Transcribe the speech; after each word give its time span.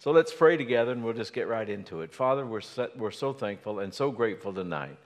So 0.00 0.12
let's 0.12 0.32
pray 0.32 0.56
together 0.56 0.92
and 0.92 1.02
we'll 1.02 1.12
just 1.12 1.32
get 1.32 1.48
right 1.48 1.68
into 1.68 2.02
it. 2.02 2.14
Father, 2.14 2.46
we're, 2.46 2.60
so, 2.60 2.88
we're 2.94 3.10
so 3.10 3.32
thankful 3.32 3.80
and 3.80 3.92
so 3.92 4.12
grateful 4.12 4.52
tonight 4.52 4.96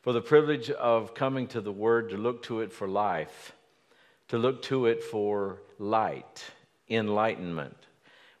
for 0.00 0.12
the 0.12 0.20
privilege 0.20 0.68
of 0.68 1.14
coming 1.14 1.46
to 1.46 1.60
the 1.60 1.70
Word 1.70 2.10
to 2.10 2.16
look 2.16 2.42
to 2.44 2.60
it 2.60 2.72
for 2.72 2.88
life, 2.88 3.52
to 4.26 4.38
look 4.38 4.60
to 4.62 4.86
it 4.86 5.04
for 5.04 5.60
light, 5.78 6.44
enlightenment. 6.90 7.76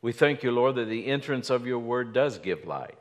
We 0.02 0.10
thank 0.10 0.42
you, 0.42 0.50
Lord, 0.50 0.74
that 0.74 0.86
the 0.86 1.06
entrance 1.06 1.50
of 1.50 1.68
your 1.68 1.78
Word 1.78 2.12
does 2.12 2.38
give 2.38 2.66
light. 2.66 2.98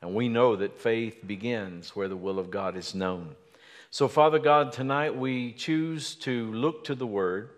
And 0.00 0.14
we 0.14 0.28
know 0.28 0.54
that 0.54 0.78
faith 0.78 1.26
begins 1.26 1.96
where 1.96 2.08
the 2.08 2.16
will 2.16 2.38
of 2.38 2.52
God 2.52 2.76
is 2.76 2.94
known. 2.94 3.34
So, 3.90 4.06
Father 4.06 4.38
God, 4.38 4.70
tonight 4.70 5.16
we 5.16 5.54
choose 5.54 6.14
to 6.16 6.52
look 6.52 6.84
to 6.84 6.94
the 6.94 7.06
Word 7.06 7.50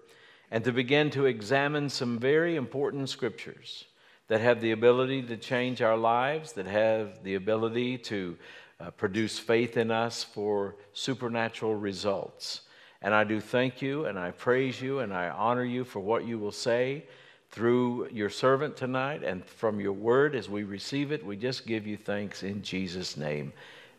and 0.51 0.65
to 0.65 0.73
begin 0.73 1.11
to 1.11 1.27
examine 1.27 1.91
some 1.91 2.19
very 2.19 2.57
important 2.57 3.11
scriptures 3.11 3.85
that 4.29 4.41
have 4.41 4.61
the 4.61 4.73
ability 4.73 5.23
to 5.23 5.37
change 5.37 5.83
our 5.83 5.97
lives, 5.97 6.53
that 6.53 6.67
have 6.67 7.23
the 7.23 7.35
ability 7.35 7.99
to 7.99 8.37
uh, 8.81 8.91
produce 8.91 9.39
faith 9.39 9.77
in 9.77 9.91
us 9.91 10.25
for 10.25 10.77
supernatural 10.93 11.75
results. 11.75 12.63
And 13.03 13.15
I 13.15 13.25
do 13.25 13.41
thank 13.41 13.81
you 13.81 14.07
and 14.07 14.19
I 14.19 14.33
praise 14.33 14.81
you 14.81 15.01
and 15.01 15.13
I 15.15 15.29
honor 15.29 15.65
you 15.65 15.85
for 15.85 16.01
what 16.01 16.27
you 16.27 16.39
will 16.39 16.53
say 16.53 17.05
through 17.51 18.09
your 18.11 18.29
servant 18.29 18.77
tonight 18.77 19.23
and 19.23 19.45
from 19.45 19.81
your 19.81 19.93
word 19.93 20.35
as 20.35 20.49
we 20.49 20.65
receive 20.65 21.13
it. 21.13 21.25
We 21.25 21.37
just 21.37 21.67
give 21.67 21.87
you 21.87 21.97
thanks 21.97 22.43
in 22.43 22.63
Jesus' 22.63 23.17
name. 23.17 23.53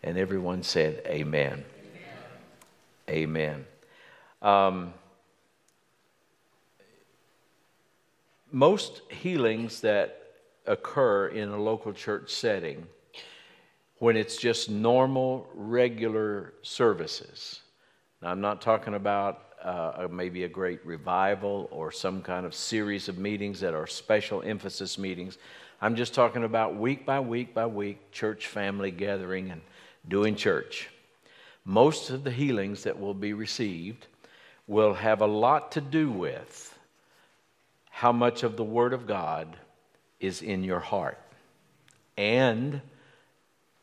And 0.03 0.17
everyone 0.17 0.61
said, 0.61 1.01
Amen. 1.07 1.63
Amen. 3.09 3.65
Amen. 3.65 3.65
Um, 4.41 4.93
most 8.51 9.01
healings 9.09 9.81
that 9.81 10.21
occur 10.65 11.27
in 11.27 11.49
a 11.49 11.57
local 11.61 11.93
church 11.93 12.29
setting 12.31 12.85
when 13.99 14.15
it's 14.15 14.37
just 14.37 14.69
normal, 14.69 15.47
regular 15.53 16.53
services. 16.61 17.61
Now, 18.21 18.29
I'm 18.29 18.41
not 18.41 18.61
talking 18.61 18.93
about 18.93 19.43
uh, 19.63 20.07
maybe 20.09 20.43
a 20.43 20.47
great 20.47 20.85
revival 20.85 21.67
or 21.71 21.91
some 21.91 22.21
kind 22.21 22.45
of 22.45 22.53
series 22.53 23.09
of 23.09 23.17
meetings 23.17 23.59
that 23.59 23.73
are 23.73 23.87
special 23.87 24.41
emphasis 24.43 24.97
meetings. 24.97 25.37
I'm 25.81 25.95
just 25.95 26.13
talking 26.13 26.43
about 26.43 26.75
week 26.75 27.05
by 27.05 27.19
week 27.19 27.53
by 27.53 27.65
week 27.65 28.11
church 28.11 28.47
family 28.47 28.91
gathering 28.91 29.51
and 29.51 29.61
doing 30.07 30.35
church. 30.35 30.89
Most 31.65 32.11
of 32.11 32.23
the 32.23 32.31
healings 32.31 32.83
that 32.83 32.99
will 32.99 33.13
be 33.13 33.33
received 33.33 34.07
will 34.67 34.93
have 34.93 35.21
a 35.21 35.27
lot 35.27 35.71
to 35.73 35.81
do 35.81 36.09
with 36.11 36.76
how 37.97 38.11
much 38.11 38.43
of 38.43 38.55
the 38.57 38.63
Word 38.63 38.93
of 38.93 39.07
God 39.07 39.57
is 40.19 40.43
in 40.43 40.63
your 40.63 40.79
heart. 40.79 41.17
And 42.15 42.79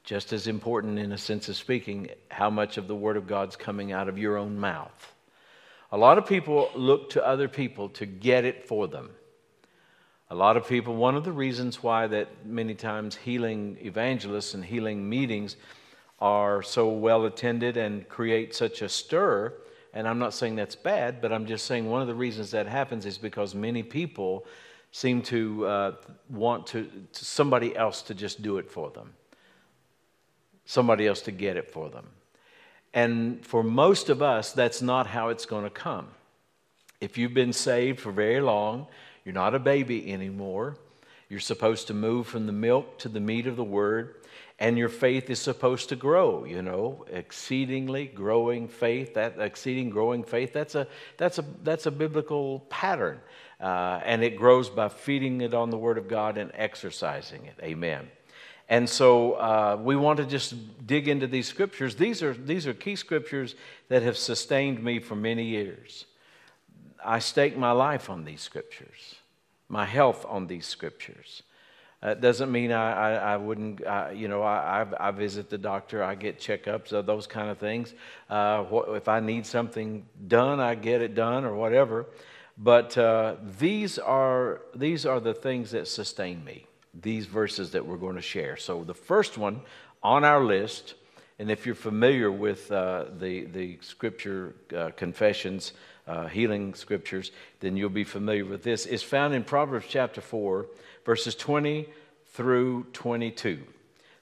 just 0.05 0.33
as 0.33 0.47
important, 0.47 1.01
in 1.01 1.11
a 1.11 1.19
sense 1.19 1.49
of 1.49 1.57
speaking, 1.57 2.11
how 2.31 2.49
much 2.49 2.79
of 2.79 2.87
the 2.87 2.95
Word 2.95 3.17
of 3.17 3.27
God's 3.27 3.57
coming 3.57 3.91
out 3.91 4.09
of 4.09 4.17
your 4.17 4.37
own 4.37 4.57
mouth. 4.57 5.13
A 5.91 5.99
lot 5.99 6.17
of 6.17 6.27
people 6.27 6.71
look 6.77 7.11
to 7.11 7.27
other 7.27 7.49
people 7.49 7.89
to 7.89 8.07
get 8.07 8.45
it 8.45 8.69
for 8.69 8.87
them. 8.87 9.11
A 10.31 10.35
lot 10.37 10.57
of 10.57 10.69
people, 10.69 10.95
one 10.95 11.17
of 11.17 11.25
the 11.25 11.33
reasons 11.33 11.83
why 11.83 12.07
that 12.07 12.47
many 12.47 12.77
times 12.77 13.17
healing 13.17 13.79
evangelists 13.83 14.55
and 14.55 14.65
healing 14.65 15.09
meetings 15.09 15.57
are 16.21 16.63
so 16.63 16.89
well 16.89 17.25
attended 17.25 17.77
and 17.77 18.09
create 18.09 18.55
such 18.55 18.81
a 18.81 18.89
stir, 18.89 19.53
and 19.95 20.09
I'm 20.09 20.19
not 20.19 20.35
saying 20.35 20.57
that's 20.57 20.75
bad, 20.77 21.21
but 21.23 21.33
I'm 21.33 21.47
just 21.47 21.67
saying 21.67 21.89
one 21.89 22.03
of 22.03 22.09
the 22.09 22.15
reasons 22.15 22.51
that 22.51 22.67
happens 22.67 23.07
is 23.07 23.17
because 23.17 23.55
many 23.55 23.83
people 23.83 24.45
seem 24.91 25.23
to 25.23 25.67
uh, 25.67 25.93
want 26.29 26.67
to, 26.69 26.91
to 27.13 27.25
somebody 27.25 27.75
else 27.77 28.03
to 28.03 28.15
just 28.15 28.43
do 28.43 28.59
it 28.59 28.71
for 28.71 28.91
them, 28.91 29.15
somebody 30.67 31.07
else 31.07 31.23
to 31.23 31.31
get 31.31 31.57
it 31.57 31.71
for 31.71 31.89
them. 31.89 32.07
And 32.93 33.45
for 33.45 33.63
most 33.63 34.09
of 34.09 34.21
us, 34.21 34.53
that's 34.53 34.83
not 34.83 35.07
how 35.07 35.29
it's 35.29 35.47
going 35.47 35.65
to 35.65 35.71
come. 35.71 36.09
If 37.01 37.19
you've 37.19 37.35
been 37.35 37.53
saved 37.53 38.01
for 38.01 38.13
very 38.13 38.41
long, 38.41 38.87
you're 39.25 39.35
not 39.35 39.55
a 39.55 39.59
baby 39.59 40.13
anymore. 40.13 40.77
You're 41.29 41.41
supposed 41.41 41.87
to 41.89 41.95
move 41.95 42.27
from 42.27 42.47
the 42.47 42.53
milk 42.53 42.99
to 42.99 43.09
the 43.09 43.21
meat 43.21 43.47
of 43.47 43.57
the 43.57 43.65
word, 43.65 44.15
and 44.59 44.79
your 44.79 44.89
faith 44.89 45.31
is 45.31 45.41
supposed 45.41 45.89
to 45.89 45.97
grow, 45.97 46.45
you 46.45 46.63
know, 46.63 47.05
exceedingly 47.11 48.07
growing 48.07 48.69
faith. 48.69 49.15
That 49.15 49.39
exceeding 49.39 49.91
growing 49.91 50.23
faith, 50.23 50.53
that's 50.53 50.75
a 50.75 50.87
that's 51.17 51.39
a 51.39 51.45
that's 51.63 51.87
a 51.87 51.91
biblical 51.91 52.61
pattern. 52.71 53.21
Uh, 53.61 54.01
and 54.05 54.23
it 54.23 54.37
grows 54.37 54.69
by 54.69 54.89
feeding 54.89 55.41
it 55.41 55.55
on 55.55 55.71
the 55.71 55.79
Word 55.79 55.99
of 55.99 56.07
God 56.09 56.39
and 56.39 56.51
exercising 56.55 57.47
it. 57.47 57.59
Amen. 57.63 58.09
And 58.69 58.89
so 58.89 59.33
uh, 59.35 59.79
we 59.81 59.95
want 59.95 60.19
to 60.19 60.27
just 60.27 60.55
dig 60.87 61.09
into 61.09 61.27
these 61.27 61.47
scriptures. 61.47 61.97
These 61.97 62.23
are, 62.23 62.33
these 62.33 62.67
are 62.67 62.73
key 62.73 62.97
scriptures 62.97 63.55
that 63.89 64.03
have 64.03 64.17
sustained 64.17 64.83
me 64.83 65.01
for 65.01 65.15
many 65.15 65.45
years. 65.45 66.07
I 67.05 67.19
stake 67.19 67.57
my 67.57 67.73
life 67.73 68.09
on 68.09 68.25
these 68.25 68.41
scriptures, 68.41 69.17
my 69.69 69.85
health 69.85 70.25
on 70.27 70.47
these 70.47 70.67
scriptures. 70.67 71.43
It 72.05 72.21
doesn't 72.21 72.53
mean 72.53 72.71
I, 72.71 72.93
I, 72.93 73.13
I 73.33 73.37
wouldn't, 73.39 73.81
you 74.15 74.29
know, 74.29 74.43
I, 74.43 74.87
I, 75.01 75.11
visit 75.11 75.49
the 75.49 75.57
doctor, 75.57 76.03
I 76.03 76.15
get 76.15 76.39
checkups, 76.39 76.93
uh, 76.93 77.01
those 77.01 77.27
kind 77.27 77.49
of 77.49 77.57
things. 77.57 77.95
Uh, 78.29 78.65
if 78.89 79.09
I 79.09 79.21
need 79.21 79.47
something 79.47 80.05
done, 80.29 80.61
I 80.61 80.75
get 80.75 81.01
it 81.01 81.15
done 81.15 81.47
or 81.47 81.55
whatever. 81.55 82.05
But 82.59 82.97
uh, 82.99 83.37
these, 83.59 83.99
are, 83.99 84.61
these 84.75 85.07
are 85.07 85.19
the 85.19 85.33
things 85.33 85.71
that 85.71 85.89
sustain 85.89 86.45
me, 86.45 86.67
these 86.93 87.25
verses 87.25 87.71
that 87.71 87.87
we're 87.87 87.97
going 87.97 88.17
to 88.17 88.23
share. 88.23 88.59
So 88.59 88.85
the 88.85 88.95
first 88.95 89.39
one 89.39 89.63
on 90.03 90.25
our 90.25 90.45
list, 90.45 90.95
and 91.39 91.51
if 91.51 91.65
you're 91.65 91.75
familiar 91.75 92.31
with 92.31 92.71
uh, 92.71 93.07
the, 93.19 93.47
the 93.47 93.79
scripture 93.81 94.55
uh, 94.77 94.91
confessions, 94.91 95.73
uh, 96.07 96.27
healing 96.29 96.75
scriptures, 96.75 97.33
then 97.61 97.77
you'll 97.77 97.89
be 97.89 98.05
familiar 98.05 98.45
with 98.45 98.63
this, 98.63 98.87
is 98.87 99.03
found 99.03 99.35
in 99.35 99.43
Proverbs 99.43 99.87
chapter 99.89 100.21
4, 100.21 100.67
verses 101.05 101.35
20 101.35 101.89
through 102.33 102.85
22. 102.93 103.61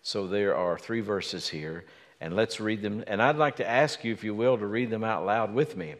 So 0.03 0.27
there 0.27 0.57
are 0.57 0.79
three 0.79 1.01
verses 1.01 1.49
here, 1.49 1.85
and 2.21 2.35
let's 2.35 2.61
read 2.61 2.83
them. 2.83 3.05
And 3.07 3.23
I'd 3.23 3.37
like 3.37 3.57
to 3.57 3.69
ask 3.69 4.05
you, 4.05 4.13
if 4.13 4.25
you 4.25 4.35
will, 4.35 4.59
to 4.59 4.67
read 4.67 4.91
them 4.91 5.05
out 5.05 5.25
loud 5.25 5.55
with 5.55 5.77
me. 5.77 5.95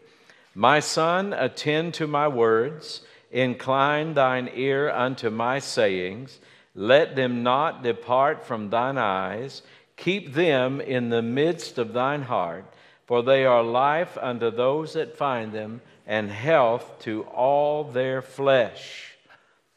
My 0.55 0.81
son, 0.81 1.33
attend 1.33 1.95
to 1.95 2.07
my 2.07 2.29
words, 2.29 3.03
incline 3.31 4.15
thine 4.15 4.51
ear 4.55 4.91
unto 4.91 5.31
my 5.31 5.59
sayings, 5.59 6.41
let 6.75 7.17
them 7.17 7.43
not 7.43 7.83
depart 7.83 8.45
from 8.45 8.71
thine 8.71 8.99
eyes, 8.99 9.63
keep 9.97 10.35
them 10.35 10.81
in 10.81 11.09
the 11.09 11.23
midst 11.23 11.79
of 11.79 11.93
thine 11.93 12.23
heart, 12.23 12.65
for 13.07 13.23
they 13.23 13.45
are 13.45 13.63
life 13.63 14.19
unto 14.21 14.51
those 14.51 14.95
that 14.95 15.17
find 15.17 15.53
them, 15.53 15.81
and 16.07 16.31
health 16.31 16.99
to 17.01 17.23
all 17.25 17.85
their 17.85 18.21
flesh. 18.21 19.17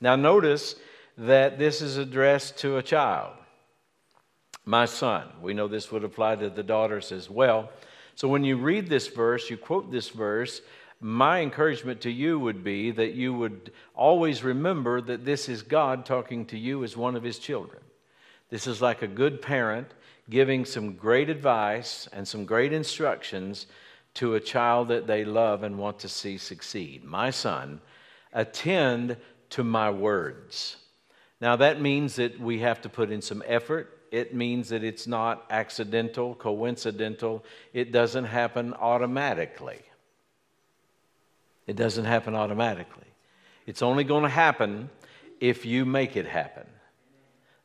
Now, 0.01 0.15
notice 0.15 0.75
that 1.17 1.57
this 1.57 1.81
is 1.81 1.97
addressed 1.97 2.57
to 2.57 2.77
a 2.77 2.83
child. 2.83 3.33
My 4.65 4.85
son. 4.85 5.27
We 5.41 5.53
know 5.53 5.67
this 5.67 5.91
would 5.91 6.03
apply 6.03 6.37
to 6.37 6.49
the 6.49 6.63
daughters 6.63 7.11
as 7.11 7.29
well. 7.29 7.69
So 8.15 8.27
when 8.27 8.43
you 8.43 8.57
read 8.57 8.89
this 8.89 9.07
verse, 9.07 9.49
you 9.49 9.57
quote 9.57 9.91
this 9.91 10.09
verse, 10.09 10.61
my 10.99 11.41
encouragement 11.41 12.01
to 12.01 12.11
you 12.11 12.39
would 12.39 12.63
be 12.63 12.91
that 12.91 13.13
you 13.13 13.33
would 13.33 13.71
always 13.93 14.43
remember 14.43 15.01
that 15.01 15.25
this 15.25 15.49
is 15.49 15.61
God 15.61 16.05
talking 16.05 16.45
to 16.47 16.57
you 16.57 16.83
as 16.83 16.97
one 16.97 17.15
of 17.15 17.23
his 17.23 17.37
children. 17.37 17.83
This 18.49 18.67
is 18.67 18.81
like 18.81 19.01
a 19.01 19.07
good 19.07 19.41
parent 19.41 19.87
giving 20.29 20.65
some 20.65 20.93
great 20.93 21.29
advice 21.29 22.07
and 22.11 22.27
some 22.27 22.45
great 22.45 22.73
instructions 22.73 23.67
to 24.15 24.35
a 24.35 24.39
child 24.39 24.87
that 24.87 25.05
they 25.05 25.25
love 25.25 25.63
and 25.63 25.77
want 25.77 25.99
to 25.99 26.09
see 26.09 26.37
succeed. 26.37 27.03
My 27.03 27.29
son, 27.29 27.81
attend 28.33 29.17
to 29.51 29.63
my 29.63 29.89
words. 29.89 30.77
Now, 31.41 31.55
that 31.57 31.81
means 31.81 32.15
that 32.15 32.39
we 32.39 32.59
have 32.59 32.81
to 32.81 32.89
put 32.89 33.11
in 33.11 33.21
some 33.21 33.43
effort 33.45 33.95
it 34.15 34.33
means 34.33 34.69
that 34.69 34.81
it's 34.81 35.07
not 35.07 35.45
accidental, 35.49 36.35
coincidental. 36.35 37.43
It 37.73 37.91
doesn't 37.91 38.23
happen 38.23 38.73
automatically. 38.73 39.81
It 41.67 41.75
doesn't 41.75 42.05
happen 42.05 42.33
automatically. 42.33 43.07
It's 43.65 43.81
only 43.81 44.05
going 44.05 44.23
to 44.23 44.29
happen 44.29 44.89
if 45.41 45.65
you 45.65 45.83
make 45.83 46.15
it 46.15 46.25
happen. 46.25 46.65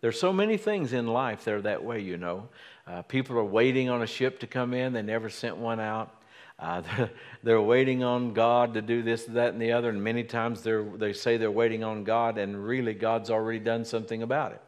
There's 0.00 0.18
so 0.18 0.32
many 0.32 0.56
things 0.56 0.92
in 0.92 1.06
life 1.06 1.44
that 1.44 1.54
are 1.54 1.62
that 1.62 1.84
way, 1.84 2.00
you 2.00 2.16
know. 2.16 2.48
Uh, 2.84 3.02
people 3.02 3.38
are 3.38 3.44
waiting 3.44 3.88
on 3.88 4.02
a 4.02 4.06
ship 4.06 4.40
to 4.40 4.48
come 4.48 4.74
in, 4.74 4.92
they 4.92 5.02
never 5.02 5.30
sent 5.30 5.56
one 5.56 5.78
out. 5.78 6.19
Uh, 6.60 6.80
they're, 6.96 7.10
they're, 7.42 7.62
waiting 7.62 8.04
on 8.04 8.34
God 8.34 8.74
to 8.74 8.82
do 8.82 9.02
this, 9.02 9.24
that, 9.24 9.54
and 9.54 9.62
the 9.62 9.72
other, 9.72 9.88
and 9.88 10.04
many 10.04 10.22
times 10.22 10.62
they 10.62 11.12
say 11.12 11.38
they're 11.38 11.50
waiting 11.50 11.82
on 11.82 12.04
God, 12.04 12.36
and 12.36 12.62
really 12.64 12.94
God's 12.94 13.30
already 13.30 13.58
done 13.58 13.84
something 13.84 14.22
about 14.22 14.52
it 14.52 14.62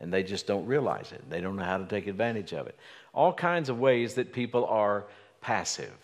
and 0.00 0.12
they 0.12 0.22
just 0.22 0.46
don't 0.46 0.66
realize 0.66 1.12
it. 1.12 1.28
They 1.28 1.40
don't 1.40 1.56
know 1.56 1.64
how 1.64 1.78
to 1.78 1.86
take 1.86 2.06
advantage 2.06 2.52
of 2.52 2.66
it. 2.66 2.76
All 3.12 3.32
kinds 3.32 3.68
of 3.68 3.78
ways 3.78 4.14
that 4.14 4.32
people 4.32 4.64
are 4.66 5.06
passive, 5.40 5.96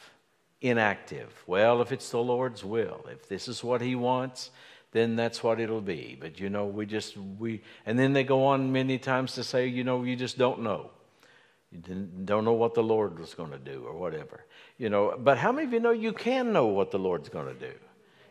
inactive. 0.60 1.32
Well, 1.46 1.80
if 1.80 1.92
it's 1.92 2.10
the 2.10 2.18
Lord's 2.18 2.64
will, 2.64 3.04
if 3.10 3.28
this 3.28 3.46
is 3.46 3.62
what 3.62 3.80
He 3.80 3.94
wants, 3.94 4.50
then 4.92 5.16
that's 5.16 5.42
what 5.42 5.60
it'll 5.60 5.80
be. 5.80 6.16
But 6.20 6.40
you 6.40 6.50
know, 6.50 6.66
we 6.66 6.86
just, 6.86 7.16
we, 7.16 7.62
and 7.86 7.98
then 7.98 8.12
they 8.12 8.24
go 8.24 8.46
on 8.46 8.72
many 8.72 8.98
times 8.98 9.34
to 9.34 9.44
say, 9.44 9.66
you 9.68 9.84
know, 9.84 10.02
you 10.02 10.16
just 10.16 10.38
don't 10.38 10.62
know. 10.62 10.90
You 11.74 11.80
don't 12.24 12.44
know 12.44 12.52
what 12.52 12.74
the 12.74 12.82
Lord 12.82 13.18
was 13.18 13.34
going 13.34 13.50
to 13.50 13.58
do 13.58 13.84
or 13.84 13.94
whatever. 13.94 14.44
You 14.78 14.90
know, 14.90 15.16
but 15.18 15.38
how 15.38 15.50
many 15.50 15.66
of 15.66 15.72
you 15.72 15.80
know 15.80 15.90
you 15.90 16.12
can 16.12 16.52
know 16.52 16.66
what 16.66 16.92
the 16.92 16.98
Lord's 16.98 17.28
going 17.28 17.46
to 17.46 17.54
do? 17.54 17.72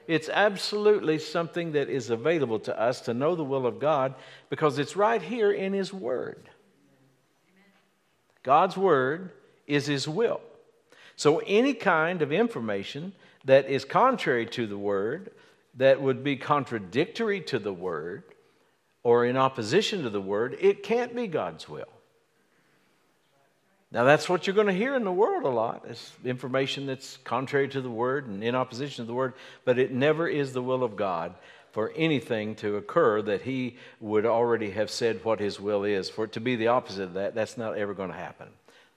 It's 0.08 0.30
absolutely 0.30 1.20
something 1.20 1.74
that 1.74 1.90
is 1.90 2.10
available 2.10 2.60
to 2.60 2.80
us 2.80 3.02
to 3.02 3.14
know 3.14 3.36
the 3.36 3.44
will 3.44 3.66
of 3.66 3.80
God 3.80 4.16
because 4.50 4.80
it's 4.80 4.96
right 4.96 5.22
here 5.22 5.52
in 5.52 5.74
His 5.74 5.94
Word. 5.94 6.50
God's 8.44 8.78
Word 8.78 9.32
is 9.68 9.88
His 9.88 10.08
will. 10.08 10.42
So 11.16 11.40
any 11.46 11.74
kind 11.74 12.22
of 12.22 12.32
information 12.32 13.14
that 13.46 13.70
is 13.70 13.84
contrary 13.84 14.46
to 14.48 14.68
the 14.68 14.78
Word, 14.78 15.32
that 15.76 16.02
would 16.02 16.24
be 16.24 16.38
contradictory 16.38 17.42
to 17.42 17.60
the 17.60 17.74
Word, 17.74 18.24
or 19.04 19.26
in 19.26 19.36
opposition 19.36 20.04
to 20.04 20.10
the 20.10 20.22
Word, 20.22 20.58
it 20.62 20.84
can't 20.84 21.14
be 21.14 21.28
God's 21.28 21.68
will. 21.68 21.88
Now, 23.94 24.06
that's 24.06 24.28
what 24.28 24.48
you're 24.48 24.56
going 24.56 24.68
to 24.68 24.74
hear 24.74 24.96
in 24.96 25.04
the 25.04 25.12
world 25.12 25.44
a 25.44 25.50
lot 25.50 25.86
is 25.88 26.12
information 26.26 26.88
that's 26.88 27.18
contrary 27.18 27.68
to 27.70 27.80
the 27.80 27.92
word 27.92 28.28
and 28.28 28.44
in 28.44 28.56
opposition 28.56 29.06
to 29.06 29.08
the 29.08 29.14
word, 29.14 29.36
but 29.66 29.78
it 29.78 29.92
never 29.92 30.28
is 30.28 30.52
the 30.52 30.64
will 30.64 30.84
of 30.84 30.96
God 30.96 31.36
for 31.74 31.94
anything 31.96 32.56
to 32.56 32.78
occur 32.78 33.22
that 33.22 33.44
he 33.44 33.78
would 34.00 34.26
already 34.26 34.72
have 34.72 34.90
said 34.90 35.24
what 35.24 35.40
his 35.40 35.60
will 35.60 35.84
is. 35.84 36.10
For 36.10 36.26
it 36.26 36.32
to 36.32 36.40
be 36.40 36.56
the 36.56 36.70
opposite 36.70 37.04
of 37.04 37.14
that, 37.14 37.36
that's 37.36 37.56
not 37.56 37.78
ever 37.78 37.94
going 37.94 38.10
to 38.10 38.16
happen. 38.16 38.48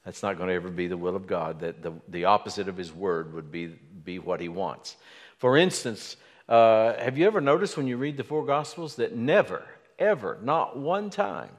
That's 0.06 0.22
not 0.22 0.38
going 0.38 0.48
to 0.48 0.54
ever 0.54 0.70
be 0.70 0.86
the 0.86 0.96
will 0.96 1.14
of 1.14 1.26
God, 1.26 1.60
that 1.60 1.82
the, 1.82 1.92
the 2.08 2.24
opposite 2.24 2.66
of 2.66 2.78
his 2.78 2.90
word 2.90 3.34
would 3.34 3.52
be, 3.52 3.66
be 3.66 4.18
what 4.18 4.40
he 4.40 4.48
wants. 4.48 4.96
For 5.36 5.58
instance, 5.58 6.16
uh, 6.48 6.94
have 6.94 7.18
you 7.18 7.26
ever 7.26 7.42
noticed 7.42 7.76
when 7.76 7.86
you 7.86 7.98
read 7.98 8.16
the 8.16 8.24
four 8.24 8.46
Gospels 8.46 8.96
that 8.96 9.14
never, 9.14 9.62
ever, 9.98 10.38
not 10.42 10.78
one 10.78 11.10
time, 11.10 11.50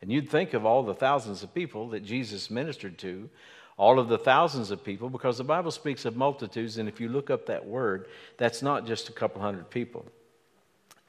and 0.00 0.12
you'd 0.12 0.28
think 0.28 0.54
of 0.54 0.64
all 0.64 0.82
the 0.82 0.94
thousands 0.94 1.42
of 1.42 1.54
people 1.54 1.88
that 1.90 2.04
Jesus 2.04 2.50
ministered 2.50 2.98
to, 2.98 3.28
all 3.76 3.98
of 3.98 4.08
the 4.08 4.18
thousands 4.18 4.70
of 4.70 4.84
people, 4.84 5.08
because 5.08 5.38
the 5.38 5.44
Bible 5.44 5.70
speaks 5.70 6.04
of 6.04 6.16
multitudes, 6.16 6.78
and 6.78 6.88
if 6.88 7.00
you 7.00 7.08
look 7.08 7.30
up 7.30 7.46
that 7.46 7.64
word, 7.64 8.08
that's 8.36 8.60
not 8.60 8.86
just 8.86 9.08
a 9.08 9.12
couple 9.12 9.40
hundred 9.40 9.70
people. 9.70 10.04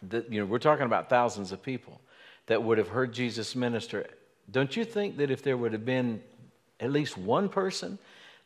That, 0.10 0.32
you 0.32 0.40
know, 0.40 0.46
we're 0.46 0.60
talking 0.60 0.86
about 0.86 1.10
thousands 1.10 1.52
of 1.52 1.62
people 1.62 2.00
that 2.46 2.62
would 2.62 2.78
have 2.78 2.88
heard 2.88 3.12
Jesus 3.14 3.56
minister. 3.56 4.08
Don't 4.52 4.76
you 4.78 4.86
think 4.86 5.18
that 5.18 5.32
if 5.32 5.44
there 5.44 5.58
would 5.58 5.74
have 5.74 5.86
been 5.86 6.22
at 6.80 6.92
least 6.92 7.18
one 7.18 7.50
person 7.50 8.00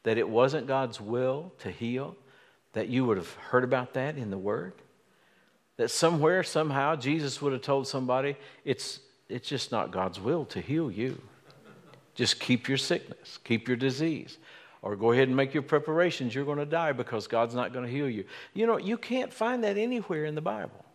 that 0.03 0.17
it 0.17 0.27
wasn't 0.27 0.67
God's 0.67 0.99
will 0.99 1.51
to 1.59 1.69
heal, 1.69 2.15
that 2.73 2.89
you 2.89 3.05
would 3.05 3.17
have 3.17 3.31
heard 3.33 3.63
about 3.63 3.93
that 3.93 4.17
in 4.17 4.29
the 4.29 4.37
Word? 4.37 4.73
That 5.77 5.89
somewhere, 5.89 6.43
somehow, 6.43 6.95
Jesus 6.95 7.41
would 7.41 7.53
have 7.53 7.61
told 7.61 7.87
somebody, 7.87 8.35
it's 8.65 8.99
it's 9.29 9.47
just 9.47 9.71
not 9.71 9.91
God's 9.91 10.19
will 10.19 10.45
to 10.45 10.61
heal 10.61 10.91
you. 10.91 11.21
Just 12.15 12.39
keep 12.39 12.67
your 12.67 12.77
sickness, 12.77 13.39
keep 13.43 13.67
your 13.67 13.77
disease, 13.77 14.37
or 14.81 14.95
go 14.95 15.11
ahead 15.11 15.27
and 15.27 15.35
make 15.35 15.53
your 15.53 15.63
preparations. 15.63 16.35
You're 16.35 16.45
going 16.45 16.59
to 16.59 16.65
die 16.65 16.91
because 16.91 17.27
God's 17.27 17.55
not 17.55 17.73
going 17.73 17.85
to 17.85 17.91
heal 17.91 18.09
you. 18.09 18.25
You 18.53 18.67
know, 18.67 18.77
you 18.77 18.97
can't 18.97 19.33
find 19.33 19.63
that 19.63 19.77
anywhere 19.77 20.25
in 20.25 20.35
the 20.35 20.41
Bible. 20.41 20.85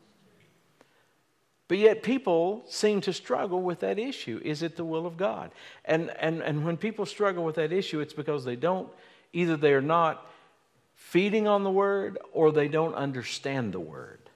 But 1.66 1.78
yet 1.78 2.02
people 2.02 2.64
seem 2.66 3.02
to 3.02 3.12
struggle 3.12 3.60
with 3.60 3.80
that 3.80 3.98
issue. 3.98 4.40
Is 4.42 4.62
it 4.62 4.76
the 4.76 4.84
will 4.84 5.06
of 5.06 5.16
God? 5.16 5.50
And, 5.84 6.10
and, 6.18 6.40
and 6.40 6.64
when 6.64 6.78
people 6.78 7.04
struggle 7.04 7.44
with 7.44 7.56
that 7.56 7.72
issue, 7.72 8.00
it's 8.00 8.14
because 8.14 8.44
they 8.44 8.56
don't, 8.56 8.88
either 9.34 9.56
they're 9.56 9.82
not 9.82 10.26
feeding 10.94 11.46
on 11.46 11.64
the 11.64 11.70
word 11.70 12.18
or 12.32 12.52
they 12.52 12.68
don't 12.68 12.94
understand 12.94 13.72
the 13.72 13.80
word. 13.80 14.27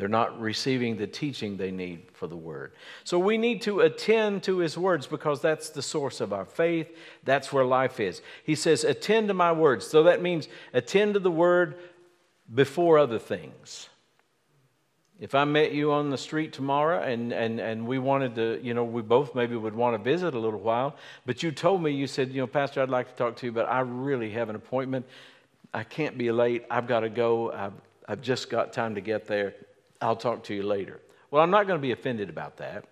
They're 0.00 0.08
not 0.08 0.40
receiving 0.40 0.96
the 0.96 1.06
teaching 1.06 1.56
they 1.56 1.70
need 1.70 2.06
for 2.12 2.26
the 2.26 2.36
word. 2.36 2.72
So 3.04 3.18
we 3.18 3.38
need 3.38 3.62
to 3.62 3.80
attend 3.80 4.42
to 4.44 4.58
his 4.58 4.78
words 4.78 5.06
because 5.06 5.40
that's 5.40 5.70
the 5.70 5.82
source 5.82 6.20
of 6.20 6.32
our 6.32 6.46
faith. 6.46 6.88
That's 7.24 7.52
where 7.52 7.64
life 7.64 8.00
is. 8.00 8.22
He 8.42 8.54
says, 8.54 8.82
Attend 8.82 9.28
to 9.28 9.34
my 9.34 9.52
words. 9.52 9.86
So 9.86 10.04
that 10.04 10.22
means 10.22 10.48
attend 10.72 11.14
to 11.14 11.20
the 11.20 11.30
word 11.30 11.76
before 12.52 12.98
other 12.98 13.18
things. 13.18 13.88
If 15.20 15.34
I 15.34 15.44
met 15.44 15.72
you 15.72 15.92
on 15.92 16.08
the 16.08 16.16
street 16.16 16.54
tomorrow 16.54 17.02
and, 17.02 17.30
and, 17.30 17.60
and 17.60 17.86
we 17.86 17.98
wanted 17.98 18.34
to, 18.36 18.58
you 18.62 18.72
know, 18.72 18.84
we 18.84 19.02
both 19.02 19.34
maybe 19.34 19.54
would 19.54 19.74
want 19.74 19.94
to 19.94 20.02
visit 20.02 20.34
a 20.34 20.38
little 20.38 20.60
while, 20.60 20.96
but 21.26 21.42
you 21.42 21.52
told 21.52 21.82
me, 21.82 21.90
you 21.90 22.06
said, 22.06 22.30
you 22.30 22.40
know, 22.40 22.46
Pastor, 22.46 22.80
I'd 22.80 22.88
like 22.88 23.08
to 23.08 23.14
talk 23.14 23.36
to 23.36 23.46
you, 23.46 23.52
but 23.52 23.68
I 23.68 23.80
really 23.80 24.30
have 24.30 24.48
an 24.48 24.56
appointment. 24.56 25.04
I 25.74 25.84
can't 25.84 26.16
be 26.16 26.32
late. 26.32 26.64
I've 26.70 26.86
got 26.86 27.00
to 27.00 27.10
go. 27.10 27.52
I've, 27.52 27.74
I've 28.08 28.22
just 28.22 28.48
got 28.48 28.72
time 28.72 28.94
to 28.94 29.02
get 29.02 29.26
there. 29.26 29.54
I'll 30.00 30.16
talk 30.16 30.44
to 30.44 30.54
you 30.54 30.62
later. 30.62 31.00
Well, 31.30 31.42
I'm 31.42 31.50
not 31.50 31.66
going 31.66 31.78
to 31.78 31.82
be 31.82 31.92
offended 31.92 32.28
about 32.28 32.56
that. 32.58 32.84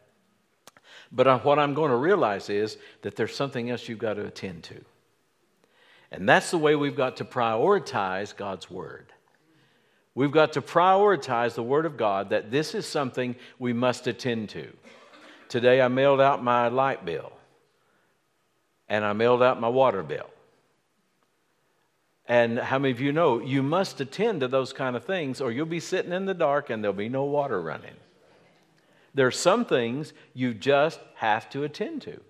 But 1.10 1.44
what 1.44 1.58
I'm 1.58 1.74
going 1.74 1.90
to 1.90 1.96
realize 1.96 2.50
is 2.50 2.76
that 3.02 3.16
there's 3.16 3.34
something 3.34 3.70
else 3.70 3.88
you've 3.88 3.98
got 3.98 4.14
to 4.14 4.26
attend 4.26 4.64
to. 4.64 4.84
And 6.10 6.28
that's 6.28 6.50
the 6.50 6.58
way 6.58 6.76
we've 6.76 6.96
got 6.96 7.16
to 7.18 7.24
prioritize 7.24 8.36
God's 8.36 8.70
Word. 8.70 9.12
We've 10.14 10.32
got 10.32 10.54
to 10.54 10.62
prioritize 10.62 11.54
the 11.54 11.62
Word 11.62 11.86
of 11.86 11.96
God 11.96 12.30
that 12.30 12.50
this 12.50 12.74
is 12.74 12.86
something 12.86 13.36
we 13.58 13.72
must 13.72 14.06
attend 14.06 14.48
to. 14.50 14.72
Today 15.48 15.80
I 15.80 15.88
mailed 15.88 16.20
out 16.20 16.42
my 16.42 16.68
light 16.68 17.04
bill 17.04 17.32
and 18.88 19.04
I 19.04 19.12
mailed 19.12 19.42
out 19.42 19.60
my 19.60 19.68
water 19.68 20.02
bill. 20.02 20.28
And 22.28 22.58
how 22.58 22.78
many 22.78 22.92
of 22.92 23.00
you 23.00 23.10
know 23.10 23.40
you 23.40 23.62
must 23.62 24.02
attend 24.02 24.40
to 24.40 24.48
those 24.48 24.74
kind 24.74 24.94
of 24.94 25.04
things 25.04 25.40
or 25.40 25.50
you'll 25.50 25.64
be 25.64 25.80
sitting 25.80 26.12
in 26.12 26.26
the 26.26 26.34
dark 26.34 26.68
and 26.68 26.84
there'll 26.84 26.94
be 26.94 27.08
no 27.08 27.24
water 27.24 27.60
running? 27.60 27.94
There 29.14 29.26
are 29.26 29.32
some 29.32 29.64
things 29.64 30.12
you 30.34 30.52
just 30.52 31.00
have 31.14 31.48
to 31.50 31.64
attend 31.64 32.02
to. 32.02 32.20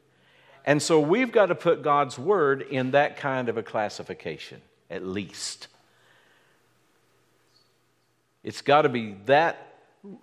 And 0.64 0.80
so 0.80 1.00
we've 1.00 1.32
got 1.32 1.46
to 1.46 1.56
put 1.56 1.82
God's 1.82 2.16
word 2.16 2.62
in 2.62 2.92
that 2.92 3.16
kind 3.16 3.48
of 3.48 3.56
a 3.56 3.62
classification, 3.62 4.60
at 4.88 5.04
least. 5.04 5.66
It's 8.44 8.62
got 8.62 8.82
to 8.82 8.88
be 8.88 9.16
that 9.26 9.74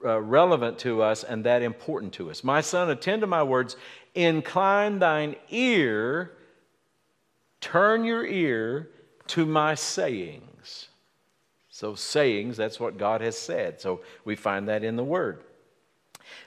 uh, 0.06 0.22
relevant 0.22 0.80
to 0.80 1.02
us 1.02 1.26
and 1.26 1.44
that 1.44 1.62
important 1.62 2.14
to 2.14 2.32
us. 2.32 2.44
My 2.44 2.62
son, 2.62 2.90
attend 2.90 3.22
to 3.22 3.28
my 3.28 3.44
words, 3.44 3.76
incline 4.14 5.00
thine 5.00 5.36
ear, 5.50 6.32
turn 7.60 8.06
your 8.06 8.26
ear 8.26 8.90
to 9.28 9.46
my 9.46 9.76
sayings. 9.76 10.88
So, 11.70 11.96
sayings, 11.96 12.56
that's 12.56 12.80
what 12.80 12.98
God 12.98 13.22
has 13.22 13.38
said. 13.38 13.82
So, 13.82 14.02
we 14.24 14.36
find 14.36 14.70
that 14.70 14.84
in 14.84 14.96
the 14.96 15.04
Word. 15.04 15.44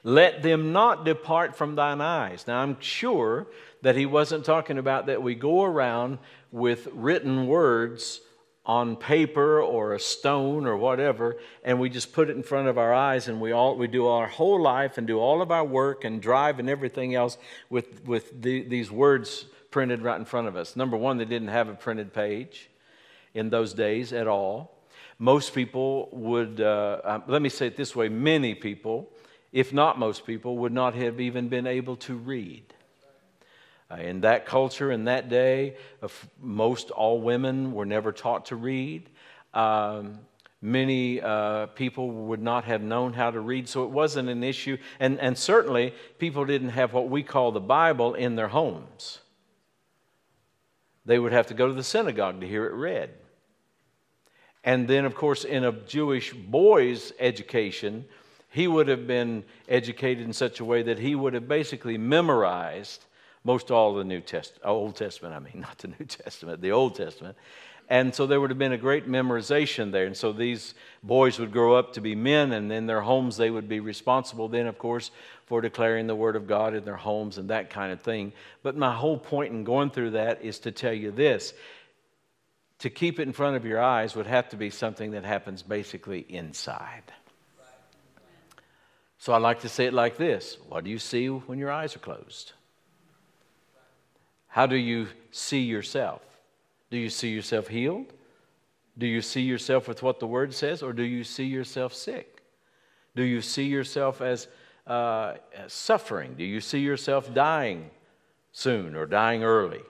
Let 0.03 0.43
them 0.43 0.73
not 0.73 1.05
depart 1.05 1.57
from 1.57 1.75
thine 1.75 2.01
eyes. 2.01 2.47
Now, 2.47 2.61
I'm 2.61 2.81
sure 2.81 3.47
that 3.83 3.97
he 3.97 4.07
wasn't 4.07 4.45
talking 4.45 4.79
about 4.79 5.07
that 5.07 5.23
we 5.23 5.35
go 5.35 5.65
around 5.65 6.19
with 6.51 6.89
written 6.93 7.47
words 7.47 8.21
on 8.65 8.97
paper 8.97 9.63
or 9.63 9.95
a 9.95 10.01
stone 10.01 10.67
or 10.67 10.77
whatever, 10.77 11.39
and 11.65 11.81
we 11.81 11.89
just 11.89 12.13
put 12.13 12.29
it 12.29 12.37
in 12.37 12.43
front 12.43 12.69
of 12.69 12.77
our 12.77 12.93
eyes, 12.93 13.29
and 13.29 13.41
we 13.41 13.51
all 13.53 13.77
we 13.77 13.87
do 13.87 14.07
our 14.07 14.27
whole 14.27 14.61
life 14.61 14.99
and 14.99 15.07
do 15.07 15.19
all 15.19 15.41
of 15.41 15.51
our 15.51 15.65
work 15.65 16.05
and 16.05 16.21
drive 16.21 16.59
and 16.59 16.69
everything 16.69 17.15
else 17.15 17.39
with 17.71 18.05
with 18.05 18.43
the, 18.43 18.63
these 18.63 18.91
words 18.91 19.47
printed 19.71 20.03
right 20.03 20.19
in 20.19 20.25
front 20.25 20.49
of 20.49 20.57
us. 20.57 20.77
Number 20.77 20.97
one, 20.97 21.17
they 21.17 21.25
didn't 21.25 21.49
have 21.49 21.69
a 21.69 21.75
printed 21.75 22.13
page 22.13 22.69
in 23.39 23.51
those 23.51 23.73
days 23.73 24.13
at 24.13 24.27
all. 24.27 24.75
Most 25.19 25.55
people 25.55 26.09
would, 26.13 26.61
uh, 26.61 27.01
uh, 27.05 27.21
let 27.27 27.41
me 27.41 27.49
say 27.49 27.69
it 27.69 27.77
this 27.77 27.97
way 27.97 28.09
many 28.09 28.55
people, 28.55 29.11
if 29.53 29.73
not 29.73 29.99
most 29.99 30.27
people, 30.27 30.59
would 30.59 30.73
not 30.73 30.95
have 30.95 31.21
even 31.21 31.49
been 31.49 31.67
able 31.67 31.97
to 31.97 32.15
read. 32.15 32.75
Uh, 33.91 33.97
in 33.97 34.21
that 34.21 34.45
culture, 34.45 34.93
in 34.93 35.05
that 35.05 35.31
day, 35.31 35.77
most 36.41 36.91
all 36.91 37.21
women 37.21 37.73
were 37.73 37.87
never 37.87 38.13
taught 38.13 38.47
to 38.47 38.57
read. 38.57 39.09
Um, 39.55 40.19
many 40.61 41.23
uh, 41.23 41.67
people 41.67 42.11
would 42.11 42.43
not 42.43 42.65
have 42.65 42.83
known 42.83 43.15
how 43.15 43.31
to 43.31 43.41
read, 43.41 43.67
so 43.69 43.85
it 43.85 43.91
wasn't 43.91 44.29
an 44.29 44.45
issue. 44.45 44.77
And, 45.01 45.19
and 45.21 45.39
certainly, 45.39 45.95
people 46.19 46.45
didn't 46.45 46.71
have 46.71 46.93
what 46.93 47.09
we 47.09 47.23
call 47.23 47.51
the 47.51 47.61
Bible 47.61 48.15
in 48.15 48.37
their 48.37 48.49
homes 48.49 49.21
they 51.09 51.19
would 51.19 51.33
have 51.33 51.47
to 51.47 51.55
go 51.55 51.67
to 51.67 51.73
the 51.73 51.83
synagogue 51.83 52.41
to 52.43 52.47
hear 52.47 52.67
it 52.67 52.75
read. 52.75 53.11
And 54.65 54.89
then, 54.89 55.05
of 55.05 55.15
course, 55.15 55.45
in 55.45 55.65
a 55.65 55.73
Jewish 55.73 56.33
boy's 56.33 57.13
education, 57.19 58.05
he 58.51 58.67
would 58.67 58.89
have 58.89 59.07
been 59.07 59.45
educated 59.69 60.25
in 60.25 60.33
such 60.33 60.61
a 60.61 60.65
way 60.65 60.83
that 60.83 60.99
he 60.99 61.15
would 61.15 61.35
have 61.35 61.49
basically 61.49 61.99
memorized 61.99 63.05
most 63.45 63.71
all 63.71 63.95
the 63.95 64.05
New 64.05 64.21
Testament, 64.21 64.65
uh, 64.65 64.73
Old 64.73 64.97
Testament, 64.97 65.35
I 65.35 65.39
mean, 65.39 65.61
not 65.61 65.79
the 65.79 65.89
New 65.89 66.07
Testament, 66.07 66.61
the 66.61 66.73
Old 66.73 66.95
Testament. 66.95 67.37
And 67.91 68.15
so 68.15 68.27
there 68.27 68.39
would 68.39 68.51
have 68.51 68.59
been 68.59 68.73
a 68.73 68.79
great 68.79 69.09
memorization 69.09 69.91
there. 69.91 70.05
And 70.05 70.15
so 70.15 70.31
these 70.31 70.75
boys 71.03 71.39
would 71.39 71.53
grow 71.53 71.75
up 71.75 71.95
to 71.95 72.03
be 72.03 72.15
men, 72.15 72.53
and 72.53 72.71
in 72.71 72.87
their 72.87 73.01
homes 73.01 73.39
they 73.39 73.49
would 73.49 73.67
be 73.67 73.81
responsible 73.81 74.49
then, 74.49 74.67
of 74.67 74.79
course, 74.79 75.11
for 75.47 75.63
declaring 75.63 76.07
the 76.07 76.15
Word 76.15 76.37
of 76.37 76.47
God 76.47 76.75
in 76.75 76.85
their 76.85 76.97
homes 76.97 77.39
and 77.39 77.49
that 77.49 77.71
kind 77.71 77.91
of 77.91 78.03
thing. 78.03 78.35
But 78.63 78.77
my 78.77 78.95
whole 78.95 79.17
point 79.17 79.55
in 79.55 79.65
going 79.65 79.89
through 79.89 80.11
that 80.11 80.43
is 80.43 80.59
to 80.61 80.73
tell 80.73 80.93
you 80.93 81.11
this 81.11 81.55
to 82.81 82.91
keep 82.91 83.19
it 83.19 83.23
in 83.23 83.33
front 83.33 83.57
of 83.57 83.65
your 83.65 83.81
eyes 83.81 84.15
would 84.15 84.27
have 84.27 84.49
to 84.51 84.57
be 84.57 84.71
something 84.71 85.13
that 85.13 85.25
happens 85.25 85.63
basically 85.63 86.25
inside. 86.29 87.03
So 89.19 89.33
I 89.33 89.39
like 89.39 89.61
to 89.61 89.69
say 89.69 89.87
it 89.87 89.93
like 89.93 90.17
this 90.17 90.59
What 90.69 90.85
do 90.85 90.91
you 90.91 90.99
see 90.99 91.29
when 91.29 91.59
your 91.59 91.71
eyes 91.71 91.97
are 91.97 92.01
closed? 92.01 92.53
How 94.49 94.67
do 94.67 94.77
you 94.77 95.09
see 95.31 95.61
yourself? 95.61 96.23
Do 96.91 96.97
you 96.97 97.11
see 97.11 97.29
yourself 97.29 97.69
healed? 97.69 98.07
Do 98.97 99.07
you 99.07 99.23
see 99.23 99.43
yourself 99.43 99.87
with 99.87 100.03
what 100.03 100.19
the 100.19 100.27
Word 100.27 100.55
says, 100.55 100.83
or 100.83 100.93
do 100.93 101.05
you 101.05 101.23
see 101.23 101.45
yourself 101.45 101.95
sick? 101.95 102.43
Do 103.15 103.23
you 103.23 103.41
see 103.41 103.65
yourself 103.65 104.21
as 104.21 104.49
uh, 104.87 105.35
suffering? 105.69 106.35
Do 106.37 106.45
you 106.45 106.61
see 106.61 106.81
yourself 106.81 107.33
dying 107.33 107.91
soon 108.53 108.97
or 108.97 109.07
dying 109.07 109.45
early? 109.45 109.83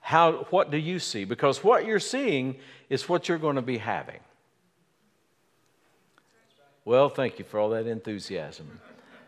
How, 0.00 0.46
what 0.50 0.70
do 0.70 0.78
you 0.78 0.98
see? 0.98 1.24
Because 1.24 1.62
what 1.62 1.86
you're 1.86 2.00
seeing 2.00 2.56
is 2.88 3.08
what 3.08 3.28
you're 3.28 3.38
going 3.38 3.56
to 3.56 3.62
be 3.62 3.78
having. 3.78 4.20
Well, 6.84 7.08
thank 7.08 7.38
you 7.38 7.44
for 7.44 7.60
all 7.60 7.70
that 7.70 7.86
enthusiasm 7.86 8.80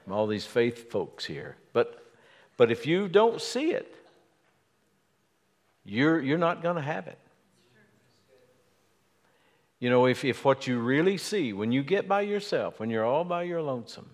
from 0.02 0.12
all 0.12 0.26
these 0.26 0.46
faith 0.46 0.90
folks 0.90 1.24
here. 1.24 1.56
But, 1.72 2.04
but 2.56 2.70
if 2.70 2.86
you 2.86 3.08
don't 3.08 3.40
see 3.40 3.72
it, 3.72 3.94
you're, 5.84 6.20
you're 6.20 6.38
not 6.38 6.62
going 6.62 6.76
to 6.76 6.82
have 6.82 7.06
it. 7.06 7.18
You 9.78 9.90
know, 9.90 10.06
if, 10.06 10.24
if 10.24 10.44
what 10.44 10.66
you 10.66 10.78
really 10.78 11.18
see, 11.18 11.52
when 11.52 11.72
you 11.72 11.82
get 11.82 12.08
by 12.08 12.20
yourself, 12.22 12.78
when 12.78 12.88
you're 12.88 13.04
all 13.04 13.24
by 13.24 13.42
your 13.42 13.60
lonesome, 13.62 14.10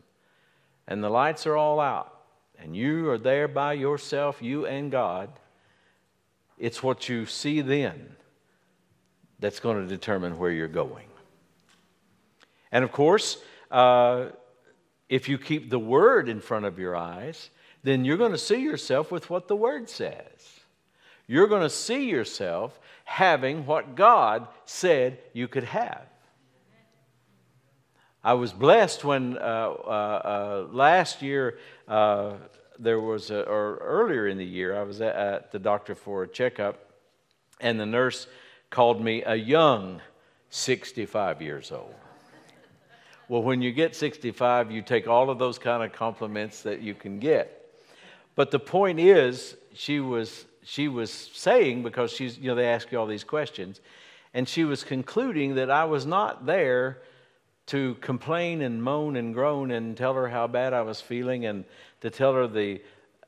and 0.87 1.05
the 1.05 1.11
lights 1.11 1.47
are 1.47 1.57
all 1.57 1.79
out, 1.79 2.23
and 2.59 2.75
you 2.75 3.11
are 3.11 3.19
there 3.19 3.49
by 3.49 3.75
yourself, 3.75 4.43
you 4.43 4.67
and 4.67 4.91
God, 4.91 5.31
it's 6.59 6.83
what 6.83 7.09
you 7.09 7.27
see 7.27 7.61
then 7.61 8.17
that's 9.39 9.61
going 9.61 9.81
to 9.81 9.87
determine 9.87 10.39
where 10.39 10.51
you're 10.51 10.69
going. 10.69 11.07
And 12.73 12.85
of 12.85 12.93
course, 12.93 13.39
uh, 13.71 14.27
if 15.09 15.29
you 15.29 15.39
keep 15.39 15.71
the 15.71 15.79
Word 15.79 16.29
in 16.29 16.41
front 16.41 16.65
of 16.65 16.79
your 16.79 16.97
eyes, 16.97 17.51
then 17.83 18.05
you're 18.05 18.17
going 18.17 18.33
to 18.33 18.39
see 18.39 18.63
yourself 18.63 19.11
with 19.11 19.31
what 19.31 19.49
the 19.49 19.57
Word 19.57 19.89
says. 19.89 20.61
You're 21.27 21.47
going 21.47 21.63
to 21.63 21.71
see 21.71 22.09
yourself 22.09 22.79
having 23.05 23.67
what 23.67 23.95
God 23.95 24.49
said 24.65 25.19
you 25.33 25.49
could 25.49 25.65
have. 25.65 26.07
I 28.23 28.35
was 28.35 28.53
blessed 28.53 29.05
when 29.05 29.39
uh, 29.39 29.41
uh, 29.41 29.91
uh, 29.91 30.67
last 30.73 31.23
year 31.23 31.59
uh, 31.87 32.35
there 32.79 33.01
was, 33.01 33.31
a, 33.31 33.43
or 33.43 33.77
earlier 33.77 34.29
in 34.29 34.39
the 34.39 34.45
year, 34.45 34.79
I 34.79 34.83
was 34.83 35.01
at, 35.01 35.15
at 35.15 35.53
the 35.53 35.59
doctor 35.59 35.95
for 35.95 36.23
a 36.23 36.29
checkup, 36.29 36.79
and 37.61 37.79
the 37.79 37.87
nurse 37.87 38.27
called 38.71 39.03
me 39.03 39.23
a 39.25 39.35
young 39.35 40.01
65 40.51 41.43
years 41.43 41.73
old. 41.73 41.95
Well, 43.29 43.43
when 43.43 43.61
you 43.61 43.73
get 43.73 43.95
65, 43.95 44.71
you 44.71 44.81
take 44.81 45.07
all 45.07 45.29
of 45.29 45.39
those 45.39 45.59
kind 45.59 45.83
of 45.83 45.93
compliments 45.93 46.63
that 46.63 46.81
you 46.81 46.95
can 46.95 47.19
get. 47.19 47.55
But 48.35 48.51
the 48.51 48.59
point 48.59 49.01
is, 49.01 49.57
she 49.75 50.01
was 50.01 50.47
she 50.69 50.87
was 50.87 51.11
saying, 51.11 51.83
because 51.83 52.13
she's, 52.13 52.37
you 52.37 52.49
know, 52.49 52.55
they 52.55 52.67
ask 52.67 52.93
you 52.93 52.99
all 52.99 53.07
these 53.07 53.25
questions, 53.25 53.81
and 54.35 54.47
she 54.47 54.65
was 54.65 54.85
concluding 54.85 55.55
that 55.55 55.71
I 55.71 55.85
was 55.85 56.05
not 56.05 56.45
there 56.45 56.99
to 57.69 57.95
complain 58.01 58.63
and 58.63 58.83
moan 58.83 59.17
and 59.17 59.33
groan 59.33 59.71
and 59.71 59.97
tell 59.97 60.15
her 60.15 60.29
how 60.29 60.47
bad 60.47 60.73
I 60.73 60.83
was 60.83 61.01
feeling 61.01 61.47
and 61.47 61.65
to 62.01 62.11
tell 62.11 62.35
her 62.35 62.47
the 62.47 62.81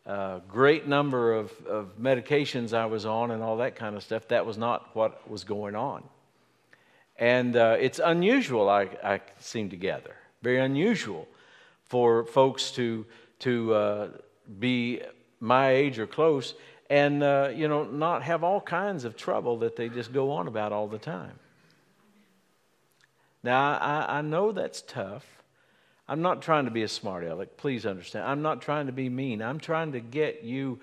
uh, 0.06 0.40
great 0.48 0.86
number 0.86 1.34
of, 1.34 1.52
of 1.66 1.98
medications 2.00 2.72
I 2.72 2.86
was 2.86 3.06
on 3.06 3.30
and 3.30 3.42
all 3.42 3.58
that 3.58 3.76
kind 3.76 3.96
of 3.96 4.02
stuff. 4.02 4.28
That 4.28 4.44
was 4.44 4.58
not 4.58 4.94
what 4.94 5.30
was 5.30 5.44
going 5.44 5.74
on. 5.74 6.02
And 7.16 7.54
uh, 7.54 7.76
it's 7.78 8.00
unusual, 8.02 8.68
I, 8.68 8.88
I 9.04 9.20
seem 9.38 9.70
to 9.70 9.76
gather, 9.76 10.16
very 10.42 10.58
unusual 10.58 11.28
for 11.84 12.24
folks 12.24 12.70
to, 12.72 13.04
to 13.40 13.74
uh, 13.74 14.08
be 14.58 15.02
my 15.40 15.70
age 15.70 15.98
or 15.98 16.06
close 16.06 16.54
and 16.90 17.22
uh, 17.22 17.50
you 17.54 17.68
know 17.68 17.84
not 17.84 18.22
have 18.22 18.44
all 18.44 18.60
kinds 18.60 19.04
of 19.04 19.16
trouble 19.16 19.58
that 19.58 19.76
they 19.76 19.88
just 19.88 20.12
go 20.12 20.32
on 20.32 20.48
about 20.48 20.72
all 20.72 20.86
the 20.88 20.98
time 20.98 21.38
now 23.42 23.78
i, 23.78 24.18
I 24.18 24.22
know 24.22 24.52
that's 24.52 24.82
tough. 24.82 25.26
I'm 26.08 26.22
not 26.22 26.42
trying 26.42 26.64
to 26.64 26.72
be 26.72 26.82
a 26.82 26.88
smart 26.88 27.22
aleck. 27.22 27.56
Please 27.56 27.86
understand. 27.86 28.26
I'm 28.26 28.42
not 28.42 28.62
trying 28.62 28.86
to 28.86 28.92
be 28.92 29.08
mean. 29.08 29.40
I'm 29.40 29.60
trying 29.60 29.92
to 29.92 30.00
get 30.00 30.42
you 30.42 30.80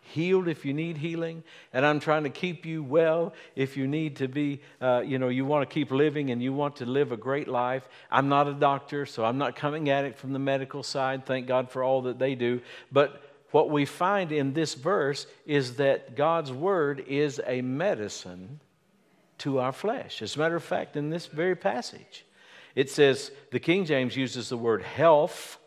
healed 0.00 0.48
if 0.48 0.64
you 0.64 0.72
need 0.72 0.96
healing 0.96 1.44
and 1.72 1.84
i'm 1.84 2.00
trying 2.00 2.24
to 2.24 2.30
keep 2.30 2.64
you 2.66 2.82
well 2.82 3.32
if 3.54 3.76
you 3.76 3.86
need 3.86 4.16
to 4.16 4.26
be 4.26 4.60
uh, 4.80 5.02
you 5.04 5.18
know 5.18 5.28
you 5.28 5.44
want 5.44 5.68
to 5.68 5.72
keep 5.72 5.90
living 5.90 6.30
and 6.30 6.42
you 6.42 6.52
want 6.52 6.76
to 6.76 6.86
live 6.86 7.12
a 7.12 7.16
great 7.16 7.46
life. 7.46 7.86
I'm 8.10 8.28
not 8.28 8.48
a 8.48 8.54
doctor 8.54 9.06
so 9.06 9.24
i'm 9.24 9.38
not 9.38 9.54
coming 9.54 9.88
at 9.90 10.04
it 10.04 10.16
from 10.16 10.32
the 10.32 10.38
medical 10.38 10.82
side 10.82 11.26
thank 11.26 11.46
god 11.46 11.70
for 11.70 11.84
all 11.84 12.02
that 12.02 12.18
they 12.18 12.34
do. 12.34 12.60
But 12.90 13.22
what 13.50 13.70
we 13.70 13.84
find 13.84 14.32
in 14.32 14.52
this 14.52 14.74
verse 14.74 15.26
is 15.44 15.76
that 15.76 16.16
God's 16.16 16.52
word 16.52 17.04
is 17.06 17.40
a 17.46 17.62
medicine 17.62 18.60
to 19.40 19.58
our 19.58 19.72
flesh. 19.72 20.22
As 20.22 20.36
a 20.36 20.38
matter 20.38 20.56
of 20.56 20.64
fact, 20.64 20.96
in 20.96 21.10
this 21.10 21.26
very 21.26 21.56
passage, 21.56 22.24
it 22.74 22.90
says 22.90 23.30
the 23.50 23.60
King 23.60 23.84
James 23.84 24.16
uses 24.16 24.48
the 24.48 24.56
word 24.56 24.82
health, 24.82 25.58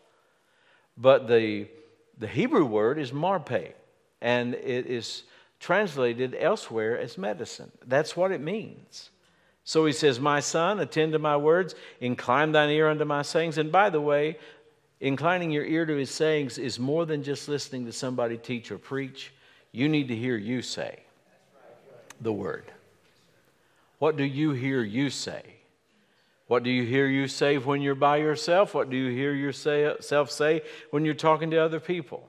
but 0.96 1.28
the, 1.28 1.68
the 2.18 2.26
Hebrew 2.26 2.64
word 2.64 2.98
is 2.98 3.12
marpe, 3.12 3.74
and 4.20 4.54
it 4.54 4.86
is 4.86 5.24
translated 5.60 6.36
elsewhere 6.38 6.98
as 6.98 7.18
medicine. 7.18 7.70
That's 7.86 8.16
what 8.16 8.32
it 8.32 8.40
means. 8.40 9.10
So 9.64 9.86
he 9.86 9.92
says, 9.92 10.20
My 10.20 10.40
son, 10.40 10.80
attend 10.80 11.12
to 11.12 11.18
my 11.18 11.36
words, 11.36 11.74
incline 12.00 12.52
thine 12.52 12.70
ear 12.70 12.88
unto 12.88 13.04
my 13.04 13.22
sayings. 13.22 13.58
And 13.58 13.72
by 13.72 13.90
the 13.90 14.00
way, 14.00 14.38
Inclining 15.04 15.50
your 15.50 15.66
ear 15.66 15.84
to 15.84 15.94
his 15.94 16.10
sayings 16.10 16.56
is 16.56 16.78
more 16.78 17.04
than 17.04 17.22
just 17.22 17.46
listening 17.46 17.84
to 17.84 17.92
somebody 17.92 18.38
teach 18.38 18.70
or 18.70 18.78
preach. 18.78 19.34
You 19.70 19.86
need 19.86 20.08
to 20.08 20.16
hear 20.16 20.36
you 20.36 20.62
say 20.62 21.00
the 22.22 22.32
word. 22.32 22.72
What 23.98 24.16
do 24.16 24.24
you 24.24 24.52
hear 24.52 24.82
you 24.82 25.10
say? 25.10 25.42
What 26.46 26.62
do 26.62 26.70
you 26.70 26.84
hear 26.84 27.06
you 27.06 27.26
say 27.26 27.56
when 27.56 27.80
you're 27.80 27.94
by 27.94 28.18
yourself? 28.18 28.74
What 28.74 28.90
do 28.90 28.96
you 28.96 29.10
hear 29.10 29.32
yourself 29.32 30.30
say 30.30 30.62
when 30.90 31.04
you're 31.04 31.14
talking 31.14 31.50
to 31.52 31.56
other 31.58 31.80
people? 31.80 32.28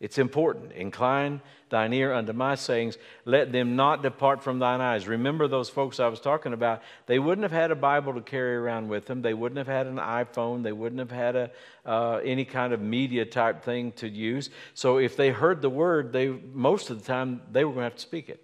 It's 0.00 0.18
important. 0.18 0.72
Incline 0.72 1.40
thine 1.70 1.92
ear 1.92 2.14
unto 2.14 2.32
my 2.32 2.54
sayings. 2.54 2.96
Let 3.24 3.52
them 3.52 3.74
not 3.74 4.02
depart 4.02 4.42
from 4.42 4.60
thine 4.60 4.80
eyes. 4.80 5.08
Remember 5.08 5.48
those 5.48 5.68
folks 5.68 5.98
I 5.98 6.06
was 6.06 6.20
talking 6.20 6.52
about. 6.52 6.82
They 7.06 7.18
wouldn't 7.18 7.42
have 7.42 7.52
had 7.52 7.70
a 7.70 7.76
Bible 7.76 8.14
to 8.14 8.20
carry 8.20 8.56
around 8.56 8.88
with 8.88 9.06
them. 9.06 9.22
They 9.22 9.34
wouldn't 9.34 9.58
have 9.58 9.66
had 9.66 9.86
an 9.86 9.96
iPhone. 9.96 10.62
They 10.62 10.72
wouldn't 10.72 11.00
have 11.00 11.10
had 11.10 11.36
a, 11.36 11.50
uh, 11.84 12.20
any 12.24 12.44
kind 12.44 12.72
of 12.72 12.80
media 12.80 13.24
type 13.26 13.64
thing 13.64 13.92
to 13.92 14.08
use. 14.08 14.50
So 14.72 14.98
if 14.98 15.16
they 15.16 15.30
heard 15.30 15.60
the 15.60 15.70
word, 15.70 16.12
they, 16.12 16.28
most 16.28 16.90
of 16.90 17.00
the 17.00 17.04
time 17.04 17.42
they 17.50 17.64
were 17.64 17.72
going 17.72 17.82
to 17.82 17.90
have 17.90 17.96
to 17.96 18.00
speak 18.00 18.28
it. 18.28 18.40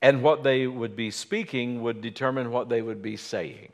And 0.00 0.22
what 0.22 0.42
they 0.42 0.66
would 0.66 0.94
be 0.94 1.10
speaking 1.10 1.82
would 1.82 2.00
determine 2.00 2.50
what 2.50 2.68
they 2.68 2.82
would 2.82 3.02
be 3.02 3.16
saying. 3.16 3.72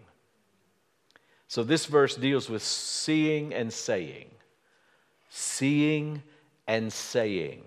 So 1.49 1.63
this 1.63 1.87
verse 1.87 2.17
deals 2.17 2.49
with 2.49 2.63
seeing 2.63 3.53
and 3.53 3.73
saying 3.73 4.31
seeing 5.35 6.23
and 6.69 6.93
saying. 6.93 7.65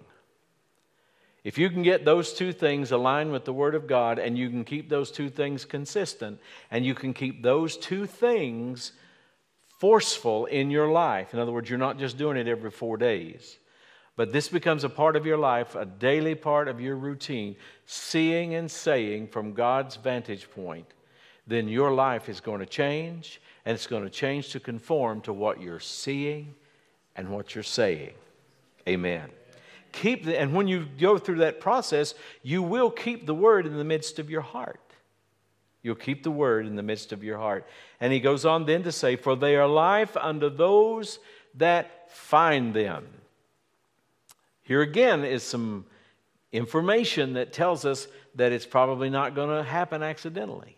If 1.43 1.57
you 1.57 1.69
can 1.69 1.83
get 1.83 2.05
those 2.05 2.33
two 2.33 2.53
things 2.53 2.91
aligned 2.91 3.31
with 3.31 3.43
the 3.43 3.53
Word 3.53 3.75
of 3.75 3.87
God 3.87 4.19
and 4.19 4.37
you 4.37 4.49
can 4.49 4.63
keep 4.63 4.89
those 4.89 5.11
two 5.11 5.29
things 5.29 5.65
consistent 5.65 6.39
and 6.71 6.85
you 6.85 6.95
can 6.95 7.13
keep 7.13 7.43
those 7.43 7.77
two 7.77 8.05
things 8.05 8.93
forceful 9.79 10.45
in 10.45 10.71
your 10.71 10.89
life, 10.89 11.33
in 11.33 11.39
other 11.39 11.51
words, 11.51 11.69
you're 11.69 11.77
not 11.77 11.99
just 11.99 12.17
doing 12.17 12.37
it 12.37 12.47
every 12.47 12.71
four 12.71 12.95
days, 12.95 13.57
but 14.17 14.33
this 14.33 14.49
becomes 14.49 14.83
a 14.83 14.89
part 14.89 15.15
of 15.15 15.27
your 15.27 15.37
life, 15.37 15.75
a 15.75 15.85
daily 15.85 16.33
part 16.33 16.67
of 16.67 16.81
your 16.81 16.95
routine, 16.95 17.55
seeing 17.85 18.55
and 18.55 18.69
saying 18.69 19.27
from 19.27 19.53
God's 19.53 19.95
vantage 19.95 20.49
point, 20.49 20.87
then 21.45 21.69
your 21.69 21.91
life 21.91 22.27
is 22.27 22.41
going 22.41 22.59
to 22.59 22.65
change 22.65 23.39
and 23.63 23.75
it's 23.75 23.87
going 23.87 24.03
to 24.03 24.09
change 24.09 24.49
to 24.49 24.59
conform 24.59 25.21
to 25.21 25.31
what 25.31 25.61
you're 25.61 25.79
seeing 25.79 26.55
and 27.15 27.29
what 27.29 27.53
you're 27.53 27.63
saying. 27.63 28.13
Amen. 28.89 29.29
Keep 29.91 30.25
the, 30.25 30.39
and 30.39 30.53
when 30.53 30.67
you 30.67 30.87
go 30.99 31.19
through 31.19 31.37
that 31.37 31.61
process, 31.61 32.15
you 32.41 32.63
will 32.63 32.89
keep 32.89 33.27
the 33.27 33.35
word 33.35 33.67
in 33.67 33.77
the 33.77 33.83
midst 33.83 34.17
of 34.17 34.31
your 34.31 34.41
heart. 34.41 34.79
You'll 35.83 35.95
keep 35.95 36.23
the 36.23 36.31
word 36.31 36.65
in 36.65 36.75
the 36.75 36.83
midst 36.83 37.13
of 37.13 37.23
your 37.23 37.37
heart. 37.37 37.67
And 38.01 38.11
he 38.11 38.19
goes 38.19 38.45
on 38.45 38.65
then 38.65 38.81
to 38.83 38.91
say, 38.91 39.15
For 39.15 39.35
they 39.35 39.55
are 39.55 39.67
life 39.67 40.17
unto 40.17 40.49
those 40.49 41.19
that 41.55 42.11
find 42.11 42.73
them. 42.73 43.05
Here 44.67 44.81
again 44.81 45.23
is 45.23 45.43
some 45.43 45.85
information 46.51 47.33
that 47.33 47.53
tells 47.53 47.85
us 47.85 48.05
that 48.35 48.51
it's 48.51 48.65
probably 48.65 49.09
not 49.09 49.33
going 49.33 49.49
to 49.49 49.63
happen 49.63 50.03
accidentally. 50.03 50.75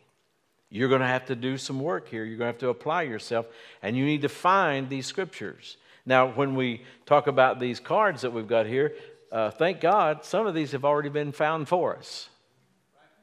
You're 0.69 0.89
going 0.89 1.01
to 1.01 1.08
have 1.08 1.25
to 1.25 1.36
do 1.36 1.58
some 1.58 1.79
work 1.79 2.08
here. 2.08 2.24
You're 2.24 2.38
going 2.38 2.50
to 2.50 2.53
have 2.53 2.60
to 2.60 2.69
apply 2.69 3.03
yourself, 3.03 3.48
and 3.81 3.98
you 3.98 4.05
need 4.05 4.22
to 4.22 4.29
find 4.29 4.88
these 4.88 5.08
scriptures. 5.08 5.77
Now, 6.05 6.27
when 6.27 6.53
we 6.53 6.84
talk 7.08 7.25
about 7.25 7.60
these 7.60 7.79
cards 7.79 8.22
that 8.22 8.31
we've 8.31 8.48
got 8.48 8.67
here, 8.67 8.93
uh, 9.31 9.50
thank 9.50 9.81
God 9.81 10.24
some 10.24 10.46
of 10.46 10.53
these 10.53 10.72
have 10.74 10.86
already 10.86 11.10
been 11.10 11.31
found 11.31 11.67
for 11.67 11.96
us. 11.96 12.29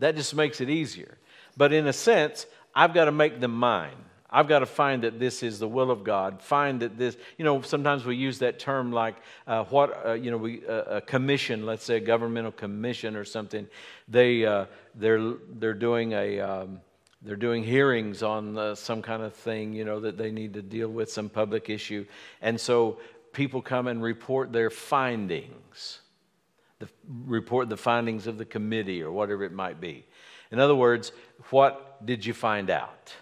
That 0.00 0.16
just 0.16 0.35
makes 0.35 0.61
it 0.61 0.68
easier. 0.68 1.16
But 1.56 1.73
in 1.73 1.87
a 1.87 1.92
sense, 1.92 2.44
I've 2.75 2.92
got 2.92 3.04
to 3.04 3.12
make 3.12 3.38
them 3.38 3.54
mine. 3.54 4.06
I've 4.28 4.49
got 4.49 4.59
to 4.61 4.66
find 4.66 5.04
that 5.04 5.21
this 5.21 5.42
is 5.42 5.59
the 5.59 5.68
will 5.68 5.90
of 5.90 6.02
God. 6.02 6.42
Find 6.42 6.80
that 6.80 6.99
this, 6.99 7.16
you 7.38 7.45
know, 7.45 7.62
sometimes 7.62 8.04
we 8.04 8.16
use 8.16 8.40
that 8.40 8.59
term 8.59 8.90
like 8.92 9.16
uh, 9.47 9.64
what, 9.64 10.04
uh, 10.04 10.12
you 10.14 10.30
know, 10.30 10.37
we, 10.37 10.66
uh, 10.66 10.97
a 10.97 11.00
commission, 11.00 11.64
let's 11.64 11.85
say 11.85 11.97
a 11.97 12.00
governmental 12.00 12.52
commission 12.52 13.14
or 13.14 13.25
something. 13.25 13.68
They, 14.09 14.45
uh, 14.45 14.66
they're, 14.95 15.35
they're 15.59 15.75
doing 15.75 16.12
a, 16.12 16.40
um, 16.40 16.80
they're 17.23 17.37
doing 17.37 17.62
hearings 17.62 18.23
on 18.23 18.59
uh, 18.59 18.75
some 18.75 19.00
kind 19.00 19.23
of 19.23 19.35
thing, 19.35 19.73
you 19.73 19.85
know, 19.85 20.00
that 20.00 20.18
they 20.18 20.30
need 20.30 20.54
to 20.54 20.62
deal 20.62 20.88
with 20.88 21.11
some 21.11 21.28
public 21.28 21.71
issue. 21.71 22.04
And 22.42 22.61
so 22.61 22.99
people 23.33 23.62
come 23.62 23.87
and 23.87 24.02
report 24.02 24.52
their 24.52 24.71
findings, 24.71 26.00
the, 26.78 26.88
report 27.26 27.68
the 27.68 27.76
findings 27.76 28.26
of 28.26 28.38
the 28.38 28.45
committee 28.45 29.02
or 29.02 29.12
whatever 29.12 29.45
it 29.45 29.52
might 29.52 29.80
be. 29.80 30.04
In 30.50 30.59
other 30.59 30.75
words, 30.75 31.12
what 31.50 32.04
did 32.04 32.25
you 32.25 32.35
find 32.35 32.71
out? 32.71 33.14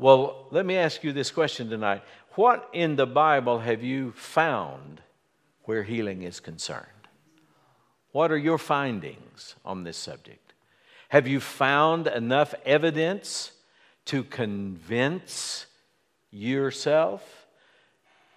Well, 0.00 0.46
let 0.52 0.64
me 0.64 0.76
ask 0.76 1.02
you 1.02 1.12
this 1.12 1.32
question 1.32 1.68
tonight. 1.68 2.02
What 2.36 2.70
in 2.72 2.94
the 2.94 3.06
Bible 3.06 3.58
have 3.58 3.82
you 3.82 4.12
found 4.12 5.02
where 5.64 5.82
healing 5.82 6.22
is 6.22 6.38
concerned? 6.38 6.86
What 8.12 8.30
are 8.30 8.38
your 8.38 8.58
findings 8.58 9.56
on 9.64 9.82
this 9.82 9.96
subject? 9.96 10.52
Have 11.08 11.26
you 11.26 11.40
found 11.40 12.06
enough 12.06 12.54
evidence 12.64 13.50
to 14.04 14.22
convince 14.22 15.66
yourself? 16.30 17.46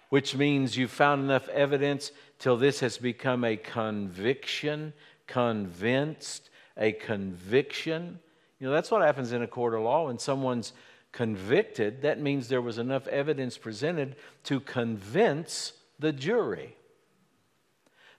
Which 0.08 0.34
means 0.34 0.76
you've 0.76 0.90
found 0.90 1.22
enough 1.22 1.48
evidence 1.48 2.10
till 2.40 2.56
this 2.56 2.80
has 2.80 2.98
become 2.98 3.44
a 3.44 3.56
conviction, 3.56 4.94
convinced, 5.28 6.50
a 6.76 6.90
conviction. 6.90 8.18
You 8.58 8.66
know, 8.66 8.72
that's 8.72 8.90
what 8.90 9.02
happens 9.02 9.30
in 9.30 9.42
a 9.42 9.46
court 9.46 9.74
of 9.74 9.82
law 9.82 10.08
when 10.08 10.18
someone's 10.18 10.72
convicted, 11.12 12.02
that 12.02 12.20
means 12.20 12.48
there 12.48 12.62
was 12.62 12.78
enough 12.78 13.06
evidence 13.06 13.58
presented 13.58 14.16
to 14.44 14.58
convince 14.60 15.74
the 15.98 16.12
jury. 16.12 16.74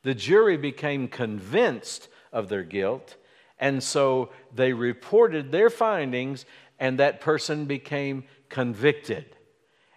The 0.03 0.13
jury 0.13 0.57
became 0.57 1.07
convinced 1.07 2.07
of 2.31 2.49
their 2.49 2.63
guilt, 2.63 3.15
and 3.59 3.81
so 3.81 4.29
they 4.53 4.73
reported 4.73 5.51
their 5.51 5.69
findings, 5.69 6.45
and 6.79 6.99
that 6.99 7.21
person 7.21 7.65
became 7.65 8.25
convicted. 8.49 9.25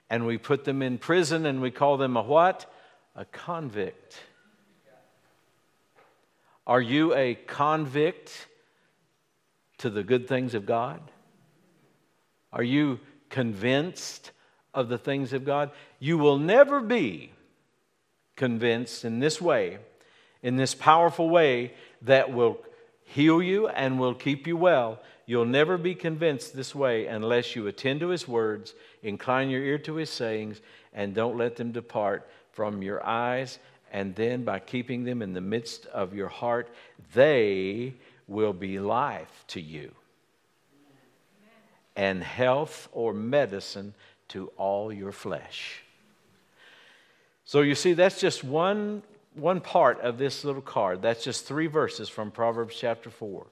And 0.08 0.24
we 0.24 0.38
put 0.38 0.64
them 0.64 0.82
in 0.82 0.98
prison, 0.98 1.46
and 1.46 1.60
we 1.60 1.70
call 1.70 1.96
them 1.96 2.16
a 2.16 2.22
what? 2.22 2.72
A 3.14 3.24
convict. 3.24 4.20
Are 6.66 6.80
you 6.80 7.14
a 7.14 7.34
convict 7.34 8.48
to 9.78 9.90
the 9.90 10.02
good 10.02 10.28
things 10.28 10.54
of 10.54 10.66
God? 10.66 11.00
Are 12.56 12.64
you 12.64 13.00
convinced 13.28 14.32
of 14.72 14.88
the 14.88 14.96
things 14.96 15.34
of 15.34 15.44
God? 15.44 15.72
You 15.98 16.16
will 16.16 16.38
never 16.38 16.80
be 16.80 17.32
convinced 18.34 19.04
in 19.04 19.20
this 19.20 19.42
way, 19.42 19.76
in 20.42 20.56
this 20.56 20.75
powerful 20.75 21.28
way 21.28 21.75
that 22.00 22.32
will 22.32 22.58
heal 23.04 23.42
you 23.42 23.68
and 23.68 24.00
will 24.00 24.14
keep 24.14 24.46
you 24.46 24.56
well. 24.56 25.00
You'll 25.26 25.44
never 25.44 25.76
be 25.76 25.94
convinced 25.94 26.56
this 26.56 26.75
way 26.75 27.06
unless 27.06 27.54
you 27.54 27.66
attend 27.66 28.00
to 28.00 28.08
His 28.08 28.26
words, 28.26 28.75
incline 29.02 29.50
your 29.50 29.62
ear 29.62 29.76
to 29.80 29.96
His 29.96 30.08
sayings, 30.08 30.62
and 30.94 31.14
don't 31.14 31.36
let 31.36 31.56
them 31.56 31.72
depart 31.72 32.26
from 32.52 32.80
your 32.80 33.04
eyes. 33.04 33.58
And 33.92 34.14
then 34.14 34.44
by 34.44 34.60
keeping 34.60 35.04
them 35.04 35.20
in 35.20 35.34
the 35.34 35.42
midst 35.42 35.84
of 35.86 36.14
your 36.14 36.28
heart, 36.28 36.70
they 37.12 37.96
will 38.26 38.54
be 38.54 38.78
life 38.78 39.44
to 39.48 39.60
you 39.60 39.92
and 41.96 42.22
health 42.22 42.88
or 42.92 43.12
medicine 43.12 43.94
to 44.28 44.48
all 44.56 44.92
your 44.92 45.12
flesh. 45.12 45.82
So 47.44 47.60
you 47.60 47.74
see, 47.74 47.92
that's 47.92 48.20
just 48.20 48.44
one, 48.44 49.02
one 49.34 49.60
part 49.60 50.00
of 50.00 50.18
this 50.18 50.44
little 50.44 50.62
card. 50.62 51.00
That's 51.00 51.25
just 51.25 51.47
three 51.47 51.68
verses 51.68 52.08
from 52.08 52.30
Proverbs 52.30 52.76
chapter 52.78 53.08
4. 53.08 53.47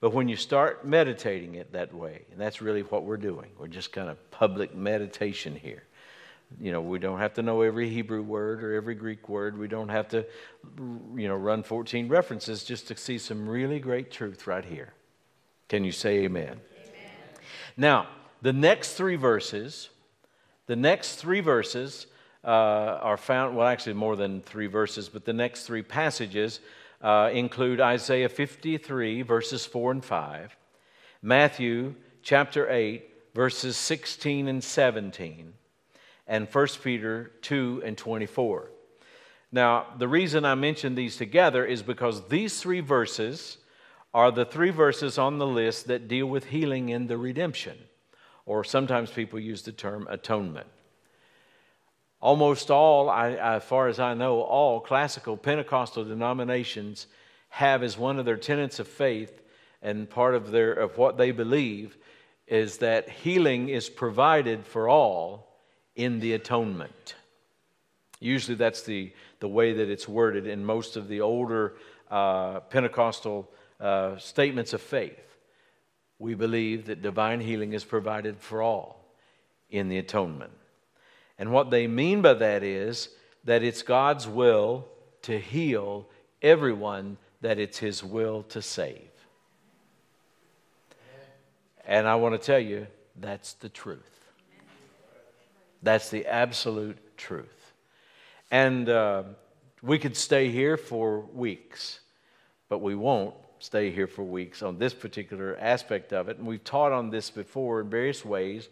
But 0.00 0.12
when 0.12 0.28
you 0.28 0.36
start 0.36 0.86
meditating 0.86 1.56
it 1.56 1.72
that 1.72 1.94
way, 1.94 2.22
and 2.30 2.40
that's 2.40 2.62
really 2.62 2.82
what 2.82 3.04
we're 3.04 3.18
doing, 3.18 3.50
we're 3.58 3.66
just 3.66 3.92
kind 3.92 4.08
of 4.08 4.30
public 4.30 4.74
meditation 4.74 5.54
here. 5.54 5.82
You 6.58 6.72
know, 6.72 6.80
we 6.80 6.98
don't 6.98 7.18
have 7.18 7.34
to 7.34 7.42
know 7.42 7.60
every 7.62 7.88
Hebrew 7.88 8.22
word 8.22 8.64
or 8.64 8.74
every 8.74 8.94
Greek 8.94 9.28
word. 9.28 9.56
We 9.56 9.68
don't 9.68 9.90
have 9.90 10.08
to, 10.08 10.26
you 11.14 11.28
know, 11.28 11.36
run 11.36 11.62
14 11.62 12.08
references 12.08 12.64
just 12.64 12.88
to 12.88 12.96
see 12.96 13.18
some 13.18 13.48
really 13.48 13.78
great 13.78 14.10
truth 14.10 14.46
right 14.46 14.64
here. 14.64 14.92
Can 15.68 15.84
you 15.84 15.92
say 15.92 16.24
amen? 16.24 16.60
Now, 17.80 18.08
the 18.42 18.52
next 18.52 18.92
three 18.92 19.16
verses, 19.16 19.88
the 20.66 20.76
next 20.76 21.16
three 21.16 21.40
verses 21.40 22.08
uh, 22.44 22.48
are 22.48 23.16
found, 23.16 23.56
well, 23.56 23.66
actually 23.66 23.94
more 23.94 24.16
than 24.16 24.42
three 24.42 24.66
verses, 24.66 25.08
but 25.08 25.24
the 25.24 25.32
next 25.32 25.64
three 25.64 25.80
passages 25.80 26.60
uh, 27.00 27.30
include 27.32 27.80
Isaiah 27.80 28.28
53, 28.28 29.22
verses 29.22 29.64
4 29.64 29.92
and 29.92 30.04
5, 30.04 30.54
Matthew 31.22 31.94
chapter 32.22 32.70
8, 32.70 33.02
verses 33.34 33.78
16 33.78 34.48
and 34.48 34.62
17, 34.62 35.54
and 36.26 36.48
1 36.52 36.66
Peter 36.84 37.32
2 37.40 37.82
and 37.82 37.96
24. 37.96 38.70
Now, 39.52 39.86
the 39.96 40.06
reason 40.06 40.44
I 40.44 40.54
mention 40.54 40.96
these 40.96 41.16
together 41.16 41.64
is 41.64 41.82
because 41.82 42.28
these 42.28 42.60
three 42.60 42.80
verses 42.80 43.56
are 44.12 44.30
the 44.32 44.44
three 44.44 44.70
verses 44.70 45.18
on 45.18 45.38
the 45.38 45.46
list 45.46 45.86
that 45.86 46.08
deal 46.08 46.26
with 46.26 46.46
healing 46.46 46.88
in 46.88 47.06
the 47.06 47.16
redemption, 47.16 47.78
or 48.44 48.64
sometimes 48.64 49.10
people 49.10 49.38
use 49.38 49.62
the 49.62 49.72
term 49.72 50.06
atonement. 50.10 50.66
Almost 52.20 52.70
all, 52.70 53.10
as 53.10 53.62
far 53.64 53.88
as 53.88 53.98
I 53.98 54.14
know, 54.14 54.40
all 54.40 54.80
classical 54.80 55.36
Pentecostal 55.36 56.04
denominations 56.04 57.06
have 57.48 57.82
as 57.82 57.96
one 57.96 58.18
of 58.18 58.24
their 58.24 58.36
tenets 58.36 58.78
of 58.78 58.88
faith 58.88 59.42
and 59.80 60.10
part 60.10 60.34
of, 60.34 60.50
their, 60.50 60.72
of 60.72 60.98
what 60.98 61.16
they 61.16 61.30
believe 61.30 61.96
is 62.46 62.78
that 62.78 63.08
healing 63.08 63.68
is 63.68 63.88
provided 63.88 64.66
for 64.66 64.88
all 64.88 65.56
in 65.94 66.20
the 66.20 66.34
atonement. 66.34 67.14
Usually 68.18 68.56
that's 68.56 68.82
the, 68.82 69.12
the 69.38 69.48
way 69.48 69.72
that 69.72 69.88
it's 69.88 70.06
worded 70.06 70.46
in 70.46 70.64
most 70.64 70.96
of 70.96 71.08
the 71.08 71.22
older 71.22 71.76
uh, 72.10 72.60
Pentecostal 72.60 73.50
uh, 73.80 74.16
statements 74.18 74.72
of 74.72 74.80
faith, 74.80 75.36
we 76.18 76.34
believe 76.34 76.86
that 76.86 77.02
divine 77.02 77.40
healing 77.40 77.72
is 77.72 77.84
provided 77.84 78.38
for 78.38 78.60
all 78.62 79.04
in 79.70 79.88
the 79.88 79.98
atonement. 79.98 80.52
And 81.38 81.50
what 81.50 81.70
they 81.70 81.86
mean 81.86 82.20
by 82.20 82.34
that 82.34 82.62
is 82.62 83.08
that 83.44 83.62
it's 83.62 83.82
God's 83.82 84.28
will 84.28 84.86
to 85.22 85.38
heal 85.38 86.06
everyone 86.42 87.16
that 87.40 87.58
it's 87.58 87.78
His 87.78 88.04
will 88.04 88.42
to 88.44 88.60
save. 88.60 89.08
And 91.86 92.06
I 92.06 92.16
want 92.16 92.40
to 92.40 92.46
tell 92.46 92.60
you, 92.60 92.86
that's 93.18 93.54
the 93.54 93.70
truth. 93.70 94.28
That's 95.82 96.10
the 96.10 96.26
absolute 96.26 97.16
truth. 97.16 97.72
And 98.50 98.88
uh, 98.88 99.22
we 99.82 99.98
could 99.98 100.16
stay 100.16 100.50
here 100.50 100.76
for 100.76 101.20
weeks, 101.20 102.00
but 102.68 102.80
we 102.80 102.94
won't 102.94 103.34
stay 103.60 103.90
here 103.90 104.06
for 104.06 104.24
weeks 104.24 104.62
on 104.62 104.78
this 104.78 104.92
particular 104.92 105.56
aspect 105.60 106.12
of 106.12 106.28
it. 106.28 106.38
And 106.38 106.46
we've 106.46 106.64
taught 106.64 106.92
on 106.92 107.10
this 107.10 107.30
before 107.30 107.80
in 107.82 107.90
various 107.90 108.24
ways. 108.24 108.68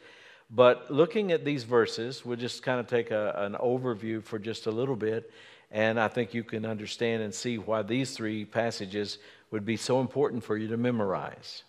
But 0.51 0.90
looking 0.90 1.31
at 1.31 1.44
these 1.44 1.64
verses, 1.64 2.24
we'll 2.24 2.38
just 2.38 2.62
kind 2.62 2.81
of 2.81 2.87
take 2.87 3.11
a, 3.11 3.35
an 3.37 3.53
overview 3.55 4.22
for 4.24 4.38
just 4.38 4.66
a 4.66 4.70
little 4.70 4.96
bit. 4.96 5.31
And 5.70 6.01
I 6.01 6.09
think 6.09 6.33
you 6.33 6.42
can 6.42 6.64
understand 6.64 7.22
and 7.22 7.35
see 7.35 7.59
why 7.59 7.83
these 7.83 8.12
three 8.12 8.46
passages 8.46 9.18
would 9.51 9.66
be 9.66 9.77
so 9.77 10.01
important 10.01 10.42
for 10.42 10.57
you 10.57 10.68
to 10.68 10.79
memorize. 10.79 11.64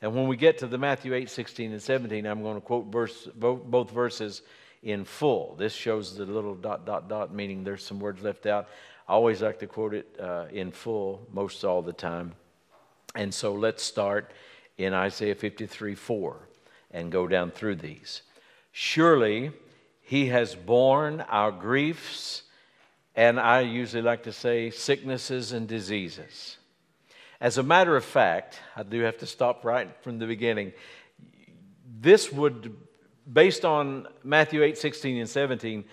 And 0.00 0.16
when 0.16 0.26
we 0.26 0.36
get 0.36 0.58
to 0.58 0.66
the 0.66 0.78
Matthew 0.78 1.14
8, 1.14 1.28
16, 1.28 1.72
and 1.72 1.82
17, 1.82 2.26
I'm 2.26 2.42
going 2.42 2.56
to 2.56 2.60
quote 2.60 2.86
verse, 2.86 3.28
both, 3.36 3.90
verses 3.90 4.42
in 4.82 5.04
full. 5.04 5.54
This 5.56 5.74
shows 5.74 6.16
the 6.16 6.24
little 6.24 6.54
dot, 6.54 6.86
dot, 6.86 7.08
dot, 7.08 7.34
meaning 7.34 7.62
there's 7.62 7.84
some 7.84 8.00
words 8.00 8.22
left 8.22 8.46
out. 8.46 8.68
I 9.06 9.12
always 9.12 9.42
like 9.42 9.58
to 9.58 9.66
quote 9.66 9.94
it 9.94 10.16
uh, 10.18 10.46
in 10.50 10.72
full, 10.72 11.28
most 11.30 11.64
all 11.64 11.82
the 11.82 11.92
time. 11.92 12.32
And 13.14 13.32
so 13.34 13.52
let's 13.52 13.82
start 13.82 14.32
in 14.78 14.94
Isaiah 14.94 15.34
53 15.34 15.94
4 15.94 16.48
and 16.90 17.12
go 17.12 17.26
down 17.26 17.50
through 17.50 17.76
these. 17.76 18.22
Surely 18.70 19.52
he 20.00 20.26
has 20.28 20.54
borne 20.54 21.20
our 21.22 21.52
griefs, 21.52 22.42
and 23.14 23.38
I 23.38 23.60
usually 23.60 24.02
like 24.02 24.22
to 24.24 24.32
say 24.32 24.70
sicknesses 24.70 25.52
and 25.52 25.68
diseases. 25.68 26.56
As 27.40 27.58
a 27.58 27.62
matter 27.62 27.96
of 27.96 28.04
fact, 28.04 28.60
I 28.76 28.82
do 28.82 29.00
have 29.00 29.18
to 29.18 29.26
stop 29.26 29.64
right 29.64 29.90
from 30.02 30.18
the 30.18 30.26
beginning. 30.26 30.72
This 32.00 32.32
would, 32.32 32.74
based 33.30 33.64
on 33.64 34.06
Matthew 34.22 34.62
8 34.62 34.78
16 34.78 35.18
and 35.18 35.28
17, 35.28 35.84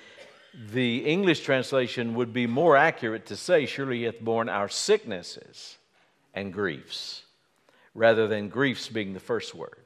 the 0.72 1.06
English 1.06 1.42
translation 1.42 2.16
would 2.16 2.34
be 2.34 2.48
more 2.48 2.78
accurate 2.78 3.26
to 3.28 3.36
say, 3.36 3.66
Surely 3.66 4.00
he 4.00 4.04
hath 4.04 4.20
borne 4.22 4.48
our 4.48 4.70
sicknesses 4.70 5.79
and 6.34 6.54
griefs, 6.54 7.24
rather 7.94 8.28
than 8.28 8.50
griefs 8.50 8.88
being 8.90 9.14
the 9.14 9.20
first 9.20 9.56
word. 9.56 9.86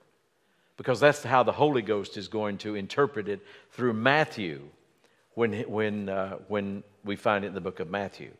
because 0.78 1.00
that's 1.00 1.24
how 1.24 1.44
the 1.44 1.52
Holy 1.52 1.82
Ghost 1.82 2.18
is 2.18 2.28
going 2.28 2.58
to 2.60 2.76
interpret 2.76 3.28
it 3.28 3.42
through 3.72 3.94
Matthew 3.94 4.62
when, 5.36 5.54
when, 5.62 6.10
uh, 6.10 6.38
when 6.48 6.84
we 7.04 7.16
find 7.16 7.44
it 7.46 7.50
in 7.50 7.54
the 7.54 7.62
book 7.62 7.80
of 7.80 7.90
Matthew. 7.90 8.32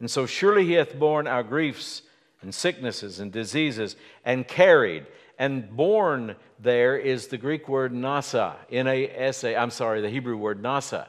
And 0.00 0.10
so, 0.10 0.26
surely 0.26 0.64
he 0.64 0.72
hath 0.74 0.98
borne 0.98 1.26
our 1.26 1.42
griefs 1.42 2.02
and 2.42 2.54
sicknesses 2.54 3.20
and 3.20 3.32
diseases 3.32 3.96
and 4.24 4.46
carried. 4.46 5.06
And 5.38 5.74
borne 5.76 6.36
there 6.58 6.96
is 6.96 7.28
the 7.28 7.38
Greek 7.38 7.68
word 7.68 7.92
nasa, 7.92 8.54
N 8.70 8.86
A 8.86 9.08
S 9.08 9.44
A, 9.44 9.56
I'm 9.56 9.70
sorry, 9.70 10.00
the 10.00 10.10
Hebrew 10.10 10.36
word 10.36 10.62
nasa. 10.62 11.06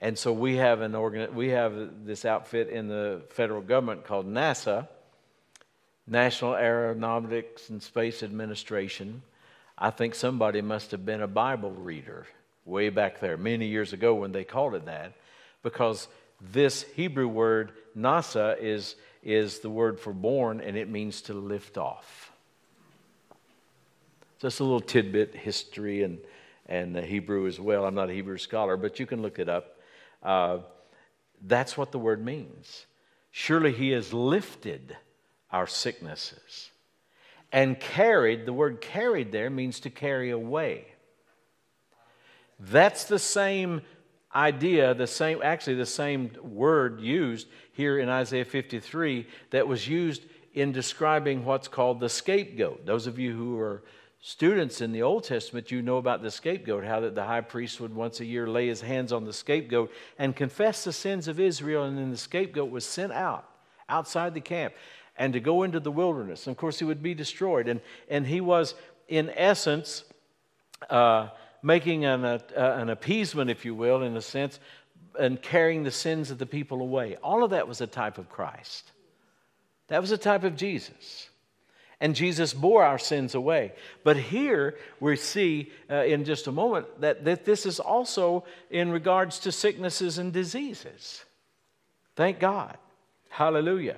And 0.00 0.16
so 0.16 0.32
we 0.32 0.56
have 0.56 0.80
an 0.80 0.94
organ, 0.94 1.34
we 1.34 1.48
have 1.48 2.06
this 2.06 2.24
outfit 2.24 2.68
in 2.68 2.88
the 2.88 3.22
federal 3.30 3.60
government 3.60 4.04
called 4.04 4.26
NASA, 4.26 4.86
National 6.06 6.54
Aeronautics 6.54 7.68
and 7.68 7.82
Space 7.82 8.22
Administration. 8.22 9.22
I 9.76 9.90
think 9.90 10.14
somebody 10.14 10.62
must 10.62 10.92
have 10.92 11.04
been 11.04 11.20
a 11.20 11.28
Bible 11.28 11.72
reader 11.72 12.26
way 12.64 12.90
back 12.90 13.20
there, 13.20 13.36
many 13.36 13.66
years 13.66 13.92
ago 13.92 14.14
when 14.14 14.32
they 14.32 14.44
called 14.44 14.74
it 14.74 14.86
that, 14.86 15.14
because 15.62 16.06
this 16.40 16.82
Hebrew 16.94 17.26
word 17.26 17.72
nasa 17.96 18.56
is, 18.60 18.94
is 19.22 19.58
the 19.60 19.70
word 19.70 19.98
for 19.98 20.12
borne 20.12 20.60
and 20.60 20.76
it 20.76 20.88
means 20.88 21.22
to 21.22 21.34
lift 21.34 21.76
off. 21.76 22.30
Just 24.40 24.60
a 24.60 24.64
little 24.64 24.80
tidbit 24.80 25.34
history 25.34 26.04
and, 26.04 26.18
and 26.66 26.96
Hebrew 26.96 27.48
as 27.48 27.58
well. 27.58 27.84
I'm 27.84 27.94
not 27.94 28.10
a 28.10 28.12
Hebrew 28.12 28.38
scholar, 28.38 28.76
but 28.76 29.00
you 29.00 29.06
can 29.06 29.20
look 29.20 29.40
it 29.40 29.48
up. 29.48 29.77
Uh, 30.22 30.58
that's 31.46 31.76
what 31.76 31.92
the 31.92 31.98
word 31.98 32.24
means. 32.24 32.86
Surely 33.30 33.72
he 33.72 33.90
has 33.90 34.12
lifted 34.12 34.96
our 35.50 35.66
sicknesses 35.66 36.70
and 37.52 37.78
carried, 37.78 38.46
the 38.46 38.52
word 38.52 38.80
carried 38.80 39.32
there 39.32 39.50
means 39.50 39.80
to 39.80 39.90
carry 39.90 40.30
away. 40.30 40.86
That's 42.60 43.04
the 43.04 43.18
same 43.18 43.82
idea, 44.34 44.94
the 44.94 45.06
same, 45.06 45.40
actually, 45.42 45.76
the 45.76 45.86
same 45.86 46.32
word 46.42 47.00
used 47.00 47.46
here 47.72 47.98
in 47.98 48.08
Isaiah 48.08 48.44
53 48.44 49.26
that 49.50 49.66
was 49.66 49.88
used 49.88 50.24
in 50.52 50.72
describing 50.72 51.44
what's 51.44 51.68
called 51.68 52.00
the 52.00 52.08
scapegoat. 52.08 52.84
Those 52.84 53.06
of 53.06 53.18
you 53.18 53.34
who 53.34 53.58
are 53.58 53.82
students 54.20 54.80
in 54.80 54.92
the 54.92 55.02
Old 55.02 55.24
Testament, 55.24 55.70
you 55.70 55.82
know 55.82 55.96
about 55.98 56.22
the 56.22 56.30
scapegoat, 56.30 56.84
how 56.84 57.00
that 57.00 57.14
the 57.14 57.24
high 57.24 57.40
priest 57.40 57.80
would 57.80 57.94
once 57.94 58.20
a 58.20 58.24
year 58.24 58.48
lay 58.48 58.66
his 58.66 58.80
hands 58.80 59.12
on 59.12 59.24
the 59.24 59.32
scapegoat 59.32 59.92
and 60.18 60.34
confess 60.34 60.84
the 60.84 60.92
sins 60.92 61.28
of 61.28 61.38
Israel, 61.38 61.84
and 61.84 61.96
then 61.96 62.10
the 62.10 62.16
scapegoat 62.16 62.70
was 62.70 62.84
sent 62.84 63.12
out, 63.12 63.48
outside 63.88 64.34
the 64.34 64.40
camp, 64.40 64.74
and 65.16 65.32
to 65.32 65.40
go 65.40 65.62
into 65.62 65.80
the 65.80 65.90
wilderness. 65.90 66.46
And 66.46 66.54
of 66.54 66.58
course, 66.58 66.78
he 66.78 66.84
would 66.84 67.02
be 67.02 67.14
destroyed. 67.14 67.68
And, 67.68 67.80
and 68.08 68.26
he 68.26 68.40
was, 68.40 68.74
in 69.08 69.30
essence, 69.30 70.04
uh, 70.90 71.28
making 71.62 72.04
an, 72.04 72.24
uh, 72.24 72.40
an 72.56 72.88
appeasement, 72.90 73.50
if 73.50 73.64
you 73.64 73.74
will, 73.74 74.02
in 74.02 74.16
a 74.16 74.22
sense, 74.22 74.60
and 75.18 75.40
carrying 75.42 75.82
the 75.82 75.90
sins 75.90 76.30
of 76.30 76.38
the 76.38 76.46
people 76.46 76.80
away. 76.80 77.16
All 77.22 77.42
of 77.42 77.50
that 77.50 77.66
was 77.66 77.80
a 77.80 77.86
type 77.86 78.18
of 78.18 78.28
Christ. 78.28 78.92
That 79.88 80.00
was 80.00 80.12
a 80.12 80.18
type 80.18 80.44
of 80.44 80.54
Jesus. 80.54 81.27
And 82.00 82.14
Jesus 82.14 82.54
bore 82.54 82.84
our 82.84 82.98
sins 82.98 83.34
away. 83.34 83.72
But 84.04 84.16
here 84.16 84.76
we 85.00 85.16
see 85.16 85.72
uh, 85.90 86.04
in 86.04 86.24
just 86.24 86.46
a 86.46 86.52
moment 86.52 86.86
that, 87.00 87.24
that 87.24 87.44
this 87.44 87.66
is 87.66 87.80
also 87.80 88.44
in 88.70 88.92
regards 88.92 89.40
to 89.40 89.52
sicknesses 89.52 90.18
and 90.18 90.32
diseases. 90.32 91.24
Thank 92.14 92.38
God. 92.38 92.78
Hallelujah. 93.30 93.96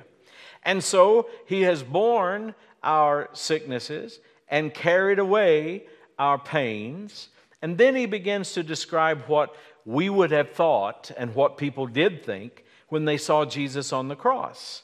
And 0.62 0.82
so 0.82 1.28
he 1.46 1.62
has 1.62 1.82
borne 1.82 2.54
our 2.82 3.28
sicknesses 3.34 4.18
and 4.48 4.72
carried 4.72 5.18
away 5.18 5.84
our 6.18 6.38
pains. 6.38 7.28
And 7.60 7.76
then 7.76 7.94
he 7.94 8.06
begins 8.06 8.54
to 8.54 8.62
describe 8.62 9.24
what 9.26 9.54
we 9.84 10.08
would 10.08 10.30
have 10.30 10.52
thought 10.52 11.10
and 11.18 11.34
what 11.34 11.58
people 11.58 11.86
did 11.86 12.24
think 12.24 12.64
when 12.88 13.04
they 13.04 13.18
saw 13.18 13.44
Jesus 13.44 13.92
on 13.92 14.08
the 14.08 14.16
cross. 14.16 14.82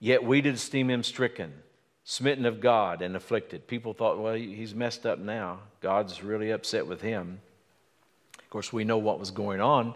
Yet 0.00 0.22
we 0.22 0.42
did 0.42 0.54
esteem 0.54 0.90
him 0.90 1.02
stricken 1.02 1.54
smitten 2.04 2.46
of 2.46 2.60
God 2.60 3.02
and 3.02 3.16
afflicted. 3.16 3.66
People 3.66 3.94
thought, 3.94 4.18
well, 4.18 4.34
he's 4.34 4.74
messed 4.74 5.06
up 5.06 5.18
now. 5.18 5.60
God's 5.80 6.22
really 6.22 6.50
upset 6.50 6.86
with 6.86 7.00
him. 7.00 7.40
Of 8.38 8.50
course, 8.50 8.72
we 8.72 8.84
know 8.84 8.98
what 8.98 9.20
was 9.20 9.30
going 9.30 9.60
on, 9.60 9.94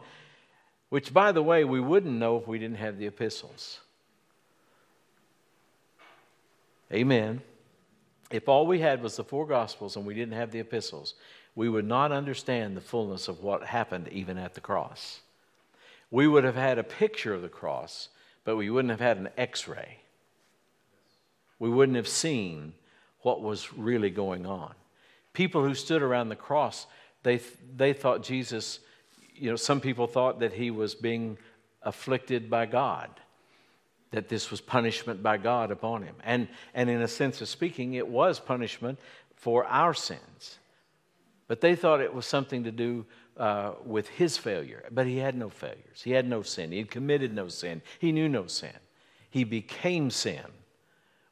which, 0.88 1.12
by 1.12 1.32
the 1.32 1.42
way, 1.42 1.64
we 1.64 1.80
wouldn't 1.80 2.14
know 2.14 2.38
if 2.38 2.46
we 2.46 2.58
didn't 2.58 2.78
have 2.78 2.98
the 2.98 3.06
epistles. 3.06 3.80
Amen. 6.92 7.42
If 8.30 8.48
all 8.48 8.66
we 8.66 8.80
had 8.80 9.02
was 9.02 9.16
the 9.16 9.24
four 9.24 9.46
gospels 9.46 9.96
and 9.96 10.06
we 10.06 10.14
didn't 10.14 10.34
have 10.34 10.52
the 10.52 10.60
epistles, 10.60 11.14
we 11.54 11.68
would 11.68 11.86
not 11.86 12.12
understand 12.12 12.76
the 12.76 12.80
fullness 12.80 13.28
of 13.28 13.42
what 13.42 13.64
happened 13.64 14.08
even 14.08 14.38
at 14.38 14.54
the 14.54 14.60
cross. 14.60 15.20
We 16.10 16.28
would 16.28 16.44
have 16.44 16.54
had 16.54 16.78
a 16.78 16.84
picture 16.84 17.34
of 17.34 17.42
the 17.42 17.48
cross, 17.48 18.08
but 18.44 18.56
we 18.56 18.70
wouldn't 18.70 18.90
have 18.90 19.00
had 19.00 19.16
an 19.16 19.28
x 19.36 19.66
ray 19.66 19.98
we 21.58 21.70
wouldn't 21.70 21.96
have 21.96 22.08
seen 22.08 22.72
what 23.20 23.42
was 23.42 23.72
really 23.72 24.10
going 24.10 24.46
on. 24.46 24.74
People 25.32 25.62
who 25.62 25.74
stood 25.74 26.02
around 26.02 26.28
the 26.28 26.36
cross, 26.36 26.86
they, 27.22 27.40
they 27.74 27.92
thought 27.92 28.22
Jesus, 28.22 28.80
you 29.34 29.50
know, 29.50 29.56
some 29.56 29.80
people 29.80 30.06
thought 30.06 30.40
that 30.40 30.52
he 30.52 30.70
was 30.70 30.94
being 30.94 31.36
afflicted 31.82 32.48
by 32.48 32.66
God, 32.66 33.10
that 34.10 34.28
this 34.28 34.50
was 34.50 34.60
punishment 34.60 35.22
by 35.22 35.36
God 35.36 35.70
upon 35.70 36.02
him. 36.02 36.14
And, 36.24 36.48
and 36.74 36.88
in 36.88 37.02
a 37.02 37.08
sense 37.08 37.40
of 37.40 37.48
speaking, 37.48 37.94
it 37.94 38.06
was 38.06 38.38
punishment 38.38 38.98
for 39.34 39.64
our 39.66 39.94
sins. 39.94 40.58
But 41.48 41.60
they 41.60 41.76
thought 41.76 42.00
it 42.00 42.14
was 42.14 42.26
something 42.26 42.64
to 42.64 42.72
do 42.72 43.06
uh, 43.36 43.72
with 43.84 44.08
his 44.08 44.36
failure. 44.36 44.84
But 44.90 45.06
he 45.06 45.18
had 45.18 45.36
no 45.36 45.48
failures. 45.48 46.02
He 46.02 46.12
had 46.12 46.28
no 46.28 46.42
sin. 46.42 46.72
He 46.72 46.78
had 46.78 46.90
committed 46.90 47.34
no 47.34 47.48
sin. 47.48 47.82
He 47.98 48.12
knew 48.12 48.28
no 48.28 48.46
sin. 48.46 48.70
He 49.30 49.44
became 49.44 50.10
sin 50.10 50.44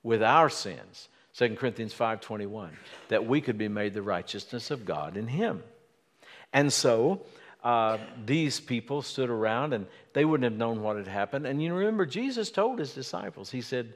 with 0.04 0.22
our 0.22 0.48
sins 0.48 1.08
2 1.36 1.56
corinthians 1.56 1.92
5.21 1.92 2.70
that 3.08 3.26
we 3.26 3.40
could 3.40 3.58
be 3.58 3.66
made 3.66 3.92
the 3.92 4.02
righteousness 4.02 4.70
of 4.70 4.84
god 4.84 5.16
in 5.16 5.26
him. 5.26 5.64
And 6.52 6.72
so 6.72 7.22
uh, 7.64 7.98
these 8.24 8.60
people 8.60 9.02
stood 9.02 9.30
around 9.30 9.72
and 9.72 9.86
they 10.12 10.24
wouldn't 10.24 10.44
have 10.50 10.58
known 10.58 10.82
what 10.82 10.96
had 10.96 11.08
happened. 11.08 11.46
And 11.46 11.60
you 11.60 11.74
remember 11.74 12.06
jesus 12.06 12.52
told 12.52 12.78
his 12.78 12.94
disciples 12.94 13.50
he 13.50 13.60
said 13.60 13.94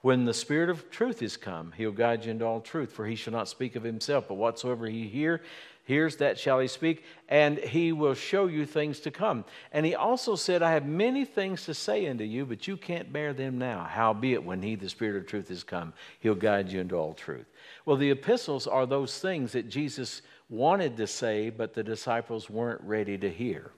when 0.00 0.24
the 0.24 0.34
spirit 0.34 0.68
of 0.68 0.90
truth 0.90 1.22
is 1.22 1.36
come 1.36 1.72
he'll 1.76 1.92
guide 1.92 2.24
you 2.24 2.32
into 2.32 2.44
all 2.44 2.60
truth 2.60 2.90
for 2.90 3.06
he 3.06 3.14
shall 3.14 3.32
not 3.32 3.48
speak 3.48 3.76
of 3.76 3.84
himself 3.84 4.26
but 4.26 4.34
whatsoever 4.34 4.86
he 4.86 5.06
hear 5.06 5.40
Here's 5.86 6.16
that 6.16 6.38
shall 6.38 6.60
he 6.60 6.66
speak, 6.66 7.04
and 7.28 7.58
he 7.58 7.92
will 7.92 8.14
show 8.14 8.46
you 8.46 8.64
things 8.64 9.00
to 9.00 9.10
come. 9.10 9.44
And 9.70 9.84
he 9.84 9.94
also 9.94 10.34
said, 10.34 10.62
I 10.62 10.72
have 10.72 10.86
many 10.86 11.26
things 11.26 11.66
to 11.66 11.74
say 11.74 12.06
unto 12.06 12.24
you, 12.24 12.46
but 12.46 12.66
you 12.66 12.78
can't 12.78 13.12
bear 13.12 13.34
them 13.34 13.58
now. 13.58 13.84
Howbeit, 13.84 14.42
when 14.42 14.62
he, 14.62 14.76
the 14.76 14.88
Spirit 14.88 15.16
of 15.16 15.26
truth, 15.26 15.50
is 15.50 15.62
come, 15.62 15.92
he'll 16.20 16.34
guide 16.34 16.72
you 16.72 16.80
into 16.80 16.96
all 16.96 17.12
truth. 17.12 17.44
Well, 17.84 17.98
the 17.98 18.10
epistles 18.10 18.66
are 18.66 18.86
those 18.86 19.18
things 19.18 19.52
that 19.52 19.68
Jesus 19.68 20.22
wanted 20.48 20.96
to 20.96 21.06
say, 21.06 21.50
but 21.50 21.74
the 21.74 21.82
disciples 21.82 22.48
weren't 22.48 22.80
ready 22.82 23.18
to 23.18 23.30
hear. 23.30 23.70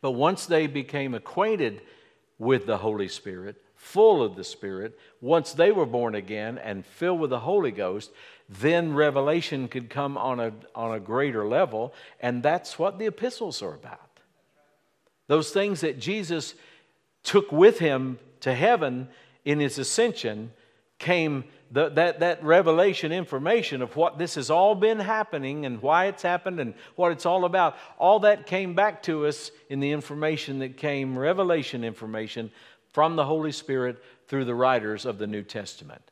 But 0.00 0.12
once 0.12 0.46
they 0.46 0.68
became 0.68 1.14
acquainted 1.14 1.82
with 2.38 2.66
the 2.66 2.78
Holy 2.78 3.08
Spirit, 3.08 3.60
full 3.74 4.22
of 4.22 4.36
the 4.36 4.44
Spirit, 4.44 4.98
once 5.20 5.52
they 5.52 5.72
were 5.72 5.86
born 5.86 6.14
again 6.14 6.58
and 6.58 6.84
filled 6.84 7.20
with 7.20 7.30
the 7.30 7.40
Holy 7.40 7.70
Ghost, 7.70 8.10
then 8.48 8.94
revelation 8.94 9.68
could 9.68 9.90
come 9.90 10.16
on 10.16 10.40
a, 10.40 10.52
on 10.74 10.94
a 10.94 11.00
greater 11.00 11.46
level. 11.46 11.92
And 12.20 12.42
that's 12.42 12.78
what 12.78 12.98
the 12.98 13.06
epistles 13.06 13.62
are 13.62 13.74
about. 13.74 14.20
Those 15.26 15.50
things 15.50 15.82
that 15.82 15.98
Jesus 15.98 16.54
took 17.22 17.52
with 17.52 17.78
him 17.78 18.18
to 18.40 18.54
heaven 18.54 19.08
in 19.44 19.60
his 19.60 19.78
ascension 19.78 20.52
came 20.98 21.44
the, 21.70 21.90
that, 21.90 22.20
that 22.20 22.42
revelation 22.42 23.12
information 23.12 23.82
of 23.82 23.94
what 23.94 24.18
this 24.18 24.36
has 24.36 24.50
all 24.50 24.74
been 24.74 24.98
happening 24.98 25.66
and 25.66 25.82
why 25.82 26.06
it's 26.06 26.22
happened 26.22 26.60
and 26.60 26.72
what 26.96 27.12
it's 27.12 27.26
all 27.26 27.44
about, 27.44 27.76
all 27.98 28.20
that 28.20 28.46
came 28.46 28.74
back 28.74 29.02
to 29.02 29.26
us 29.26 29.50
in 29.68 29.80
the 29.80 29.90
information 29.90 30.60
that 30.60 30.78
came, 30.78 31.18
revelation 31.18 31.84
information 31.84 32.50
from 32.92 33.16
the 33.16 33.24
Holy 33.24 33.52
Spirit 33.52 34.02
through 34.26 34.46
the 34.46 34.54
writers 34.54 35.04
of 35.04 35.18
the 35.18 35.26
New 35.26 35.42
Testament. 35.42 36.02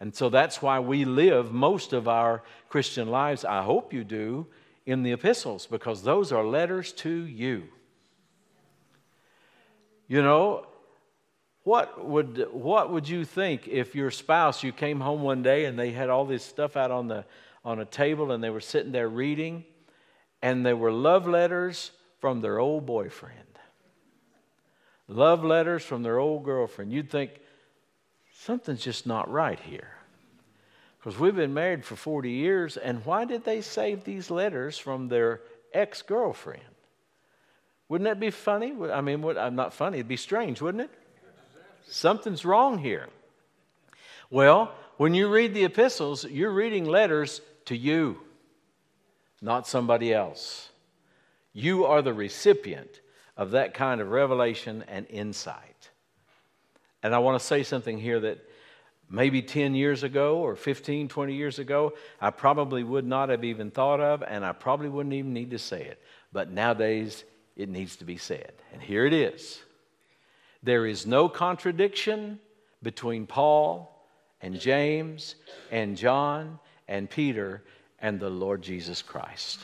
And 0.00 0.14
so 0.14 0.28
that's 0.28 0.60
why 0.60 0.80
we 0.80 1.04
live 1.04 1.52
most 1.52 1.92
of 1.92 2.06
our 2.06 2.42
Christian 2.68 3.08
lives, 3.08 3.44
I 3.44 3.62
hope 3.62 3.92
you 3.92 4.04
do, 4.04 4.46
in 4.84 5.02
the 5.02 5.12
epistles, 5.12 5.66
because 5.66 6.02
those 6.02 6.32
are 6.32 6.44
letters 6.44 6.92
to 6.92 7.10
you. 7.10 7.64
You 10.06 10.22
know, 10.22 10.66
what 11.64 12.06
would, 12.06 12.46
what 12.52 12.92
would 12.92 13.08
you 13.08 13.24
think 13.24 13.66
if 13.66 13.94
your 13.94 14.10
spouse, 14.12 14.62
you 14.62 14.70
came 14.70 15.00
home 15.00 15.22
one 15.22 15.42
day 15.42 15.64
and 15.64 15.78
they 15.78 15.90
had 15.90 16.10
all 16.10 16.24
this 16.24 16.44
stuff 16.44 16.76
out 16.76 16.92
on, 16.92 17.08
the, 17.08 17.24
on 17.64 17.80
a 17.80 17.84
table 17.84 18.30
and 18.30 18.44
they 18.44 18.50
were 18.50 18.60
sitting 18.60 18.92
there 18.92 19.08
reading, 19.08 19.64
and 20.42 20.64
they 20.64 20.74
were 20.74 20.92
love 20.92 21.26
letters 21.26 21.90
from 22.20 22.40
their 22.40 22.60
old 22.60 22.86
boyfriend? 22.86 23.40
Love 25.08 25.44
letters 25.44 25.82
from 25.82 26.02
their 26.02 26.18
old 26.18 26.44
girlfriend. 26.44 26.92
You'd 26.92 27.10
think, 27.10 27.30
something's 28.40 28.82
just 28.82 29.06
not 29.06 29.30
right 29.30 29.58
here. 29.58 29.90
Because 30.98 31.18
we've 31.18 31.36
been 31.36 31.54
married 31.54 31.84
for 31.84 31.96
40 31.96 32.30
years, 32.30 32.76
and 32.76 33.04
why 33.04 33.24
did 33.24 33.44
they 33.44 33.60
save 33.60 34.04
these 34.04 34.30
letters 34.30 34.76
from 34.76 35.08
their 35.08 35.40
ex 35.72 36.02
girlfriend? 36.02 36.62
Wouldn't 37.88 38.08
that 38.08 38.18
be 38.18 38.30
funny? 38.30 38.74
I 38.92 39.00
mean, 39.00 39.22
what, 39.22 39.36
uh, 39.36 39.42
I'm 39.42 39.54
not 39.54 39.72
funny, 39.72 39.98
it'd 39.98 40.08
be 40.08 40.16
strange, 40.16 40.60
wouldn't 40.60 40.82
it? 40.82 40.90
Something's 41.88 42.44
wrong 42.44 42.78
here. 42.78 43.06
Well, 44.30 44.74
when 44.96 45.14
you 45.14 45.28
read 45.28 45.54
the 45.54 45.64
epistles, 45.64 46.24
you're 46.24 46.50
reading 46.50 46.84
letters 46.84 47.40
to 47.66 47.76
you, 47.76 48.18
not 49.40 49.68
somebody 49.68 50.12
else. 50.12 50.70
You 51.52 51.84
are 51.84 52.02
the 52.02 52.12
recipient 52.12 53.00
of 53.36 53.52
that 53.52 53.74
kind 53.74 54.00
of 54.00 54.10
revelation 54.10 54.84
and 54.88 55.06
insight. 55.08 55.75
And 57.06 57.14
I 57.14 57.20
want 57.20 57.40
to 57.40 57.46
say 57.46 57.62
something 57.62 58.00
here 58.00 58.18
that 58.18 58.44
maybe 59.08 59.40
10 59.40 59.76
years 59.76 60.02
ago 60.02 60.38
or 60.38 60.56
15, 60.56 61.06
20 61.06 61.34
years 61.36 61.60
ago, 61.60 61.92
I 62.20 62.30
probably 62.30 62.82
would 62.82 63.06
not 63.06 63.28
have 63.28 63.44
even 63.44 63.70
thought 63.70 64.00
of, 64.00 64.24
and 64.24 64.44
I 64.44 64.50
probably 64.50 64.88
wouldn't 64.88 65.12
even 65.12 65.32
need 65.32 65.52
to 65.52 65.58
say 65.60 65.84
it. 65.84 66.02
But 66.32 66.50
nowadays, 66.50 67.22
it 67.54 67.68
needs 67.68 67.94
to 67.98 68.04
be 68.04 68.16
said. 68.16 68.54
And 68.72 68.82
here 68.82 69.06
it 69.06 69.12
is 69.12 69.60
there 70.64 70.84
is 70.84 71.06
no 71.06 71.28
contradiction 71.28 72.40
between 72.82 73.24
Paul 73.24 74.04
and 74.40 74.58
James 74.58 75.36
and 75.70 75.96
John 75.96 76.58
and 76.88 77.08
Peter 77.08 77.62
and 78.00 78.18
the 78.18 78.30
Lord 78.30 78.62
Jesus 78.62 79.00
Christ. 79.00 79.60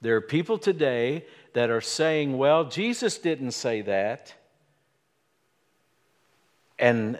There 0.00 0.16
are 0.16 0.22
people 0.22 0.56
today 0.56 1.26
that 1.52 1.68
are 1.68 1.82
saying, 1.82 2.38
well, 2.38 2.64
Jesus 2.64 3.18
didn't 3.18 3.50
say 3.50 3.82
that. 3.82 4.32
And 6.78 7.18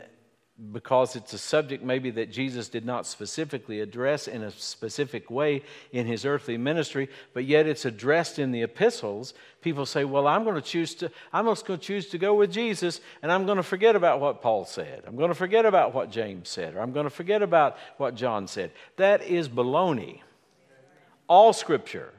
because 0.72 1.16
it's 1.16 1.32
a 1.32 1.38
subject 1.38 1.82
maybe 1.82 2.10
that 2.10 2.30
Jesus 2.30 2.68
did 2.68 2.86
not 2.86 3.06
specifically 3.06 3.80
address 3.80 4.28
in 4.28 4.44
a 4.44 4.52
specific 4.52 5.28
way 5.28 5.62
in 5.90 6.06
his 6.06 6.24
earthly 6.24 6.56
ministry, 6.56 7.08
but 7.32 7.44
yet 7.44 7.66
it's 7.66 7.84
addressed 7.84 8.38
in 8.38 8.52
the 8.52 8.62
epistles, 8.62 9.34
people 9.62 9.84
say, 9.84 10.04
"Well, 10.04 10.28
I'm 10.28 10.44
going 10.44 10.54
to 10.54 10.62
choose 10.62 10.94
to 10.96 11.10
I'm 11.32 11.46
just 11.46 11.66
going 11.66 11.80
to 11.80 11.84
choose 11.84 12.08
to 12.10 12.18
go 12.18 12.34
with 12.34 12.52
Jesus 12.52 13.00
and 13.22 13.32
I'm 13.32 13.46
going 13.46 13.56
to 13.56 13.64
forget 13.64 13.96
about 13.96 14.20
what 14.20 14.42
Paul 14.42 14.64
said. 14.64 15.02
I'm 15.06 15.16
going 15.16 15.30
to 15.30 15.34
forget 15.34 15.66
about 15.66 15.92
what 15.92 16.10
James 16.10 16.48
said 16.48 16.76
or 16.76 16.80
I'm 16.80 16.92
going 16.92 17.04
to 17.04 17.10
forget 17.10 17.42
about 17.42 17.76
what 17.96 18.14
John 18.14 18.46
said." 18.46 18.70
That 18.96 19.22
is 19.22 19.48
baloney. 19.48 20.20
All 21.26 21.52
scripture 21.52 22.12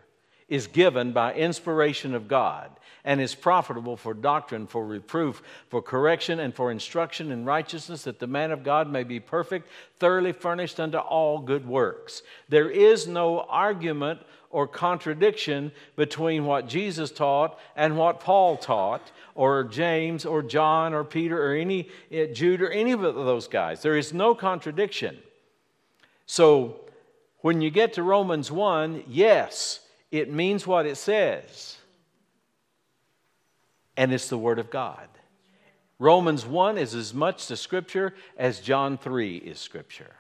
is 0.48 0.68
given 0.68 1.12
by 1.12 1.34
inspiration 1.34 2.14
of 2.14 2.28
God 2.28 2.70
and 3.04 3.22
is 3.22 3.36
profitable 3.36 3.96
for 3.96 4.14
doctrine, 4.14 4.66
for 4.66 4.86
reproof, 4.86 5.42
for 5.70 5.82
correction, 5.82 6.40
and 6.40 6.54
for 6.54 6.72
instruction 6.72 7.32
in 7.32 7.46
righteousness, 7.46 8.04
that 8.04 8.20
the 8.20 8.28
man 8.28 8.52
of 8.52 8.64
God 8.64 8.90
may 8.90 9.04
be 9.04 9.20
perfect, 9.20 9.70
thoroughly 9.98 10.32
furnished 10.32 10.80
unto 10.80 10.98
all 10.98 11.40
good 11.40 11.68
works. 11.68 12.24
There 12.50 12.70
is 12.70 13.08
no 13.08 13.42
argument 13.42 14.22
or 14.50 14.68
contradiction 14.68 15.72
between 15.96 16.46
what 16.46 16.68
Jesus 16.68 17.12
taught 17.12 17.60
and 17.76 17.98
what 17.98 18.22
Paul 18.22 18.58
taught, 18.58 19.12
or 19.36 19.66
James, 19.66 20.26
or 20.26 20.42
John, 20.42 20.94
or 20.94 21.04
Peter, 21.04 21.52
or 21.52 21.56
any 21.56 21.90
uh, 22.12 22.26
Jude, 22.34 22.62
or 22.62 22.70
any 22.70 22.94
of 22.94 23.02
those 23.02 23.48
guys. 23.48 23.82
There 23.82 23.98
is 23.98 24.14
no 24.14 24.34
contradiction. 24.34 25.18
So 26.26 26.80
when 27.42 27.62
you 27.62 27.70
get 27.70 27.94
to 27.94 28.04
Romans 28.04 28.52
1, 28.52 29.04
yes, 29.08 29.82
it 30.12 30.32
means 30.32 30.66
what 30.66 30.86
it 30.86 30.96
says 30.96 31.78
and 33.98 34.14
it's 34.14 34.30
the 34.30 34.38
Word 34.38 34.60
of 34.60 34.70
God. 34.70 35.08
Romans 36.00 36.46
1 36.46 36.78
is 36.78 36.94
as 36.94 37.14
much 37.14 37.48
the 37.48 37.56
Scripture 37.56 38.14
as 38.38 38.60
John 38.60 38.98
3 38.98 39.38
is 39.38 39.60
Scripture. 39.60 40.16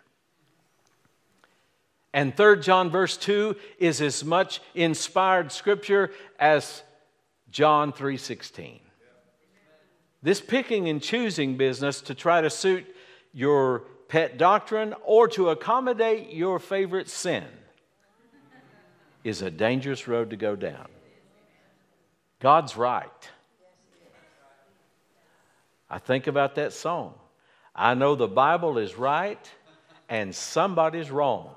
And 2.13 2.35
3 2.35 2.61
John 2.61 2.89
verse 2.89 3.17
2 3.17 3.57
is 3.77 4.01
as 4.01 4.23
much 4.23 4.61
inspired 4.73 5.51
Scripture 5.51 6.11
as 6.39 6.81
John 7.51 7.91
3:16. 7.91 8.79
This 10.23 10.39
picking 10.39 10.87
and 10.87 11.01
choosing 11.01 11.57
business 11.57 12.01
to 12.01 12.15
try 12.15 12.39
to 12.39 12.49
suit 12.49 12.85
your 13.33 13.79
pet 14.07 14.37
doctrine 14.37 14.95
or 15.03 15.27
to 15.27 15.49
accommodate 15.49 16.31
your 16.31 16.57
favorite 16.57 17.09
sin 17.09 17.45
is 19.25 19.41
a 19.41 19.49
dangerous 19.49 20.07
road 20.07 20.29
to 20.29 20.35
go 20.35 20.55
down. 20.55 20.87
God's 22.39 22.77
right. 22.77 23.29
I 25.89 25.97
think 25.97 26.27
about 26.27 26.55
that 26.55 26.73
song. 26.73 27.15
I 27.75 27.95
know 27.95 28.13
the 28.13 28.27
Bible 28.27 28.77
is 28.77 28.95
right 28.95 29.51
and 30.07 30.33
somebody's 30.33 31.09
wrong. 31.09 31.55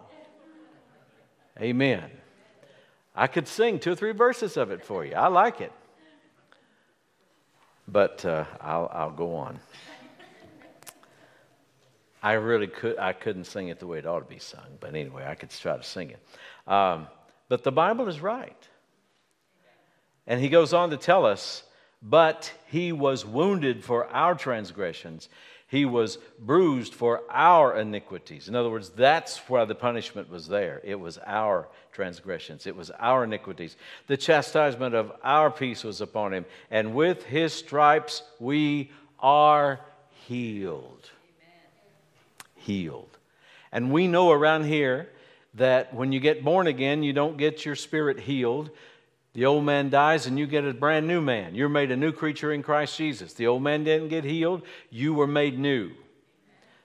Amen. 1.61 2.11
I 3.15 3.27
could 3.27 3.47
sing 3.47 3.79
two 3.79 3.93
or 3.93 3.97
three 3.97 4.13
verses 4.13 4.57
of 4.57 4.71
it 4.71 4.83
for 4.83 5.05
you. 5.05 5.15
I 5.15 5.29
like 5.29 5.61
it. 5.61 5.73
But 7.87 8.25
uh, 8.25 8.45
I'll, 8.63 8.89
I'll 8.91 9.11
go 9.11 9.35
on. 9.35 9.61
I 12.23 12.33
really 12.33 12.67
could, 12.67 12.99
I 12.99 13.13
couldn't 13.13 13.45
sing 13.45 13.69
it 13.69 13.79
the 13.79 13.87
way 13.87 13.99
it 13.99 14.07
ought 14.07 14.21
to 14.21 14.35
be 14.35 14.39
sung, 14.39 14.79
but 14.81 14.95
anyway, 14.95 15.27
I 15.29 15.35
could 15.35 15.51
try 15.51 15.77
to 15.77 15.83
sing 15.83 16.11
it. 16.11 16.71
Um, 16.71 17.07
but 17.49 17.65
the 17.65 17.73
Bible 17.73 18.09
is 18.09 18.21
right. 18.21 18.69
And 20.27 20.41
he 20.41 20.49
goes 20.49 20.73
on 20.75 20.91
to 20.91 20.97
tell 20.97 21.25
us 21.25 21.63
but 22.03 22.53
he 22.67 22.93
was 22.93 23.27
wounded 23.27 23.85
for 23.85 24.07
our 24.09 24.35
transgressions. 24.35 25.29
He 25.67 25.85
was 25.85 26.19
bruised 26.39 26.95
for 26.95 27.23
our 27.29 27.77
iniquities. 27.77 28.49
In 28.49 28.55
other 28.55 28.71
words, 28.71 28.91
that's 28.91 29.37
why 29.49 29.65
the 29.65 29.75
punishment 29.75 30.31
was 30.31 30.49
there. 30.49 30.81
It 30.83 30.95
was 30.95 31.19
our 31.27 31.69
transgressions, 31.93 32.67
it 32.67 32.77
was 32.77 32.91
our 32.93 33.25
iniquities. 33.25 33.77
The 34.07 34.17
chastisement 34.17 34.95
of 34.95 35.13
our 35.23 35.51
peace 35.51 35.83
was 35.85 36.01
upon 36.01 36.33
him, 36.33 36.47
and 36.71 36.95
with 36.95 37.25
his 37.25 37.53
stripes 37.53 38.23
we 38.39 38.93
are 39.19 39.81
healed. 40.27 41.11
Amen. 41.41 42.53
Healed. 42.55 43.19
And 43.73 43.93
we 43.93 44.07
know 44.07 44.31
around 44.31 44.65
here 44.65 45.09
that 45.55 45.95
when 45.95 46.13
you 46.13 46.21
get 46.21 46.45
born 46.45 46.67
again, 46.67 47.03
you 47.03 47.13
don't 47.13 47.37
get 47.37 47.65
your 47.65 47.75
spirit 47.75 48.21
healed. 48.21 48.71
The 49.35 49.47
old 49.47 49.65
man 49.65 49.91
dies 49.91 50.27
and 50.27 50.39
you 50.39 50.47
get 50.47 50.65
a 50.65 50.73
brand 50.73 51.07
new 51.07 51.21
man. 51.21 51.55
You're 51.55 51.69
made 51.69 51.91
a 51.91 51.97
new 51.97 52.13
creature 52.13 52.53
in 52.53 52.63
Christ 52.63 52.97
Jesus. 52.97 53.35
The 53.35 53.47
old 53.47 53.63
man 53.63 53.85
didn't 53.85 54.09
get 54.09 54.25
healed, 54.25 54.63
you 54.91 55.15
were 55.15 55.27
made 55.27 55.59
new. 55.59 55.93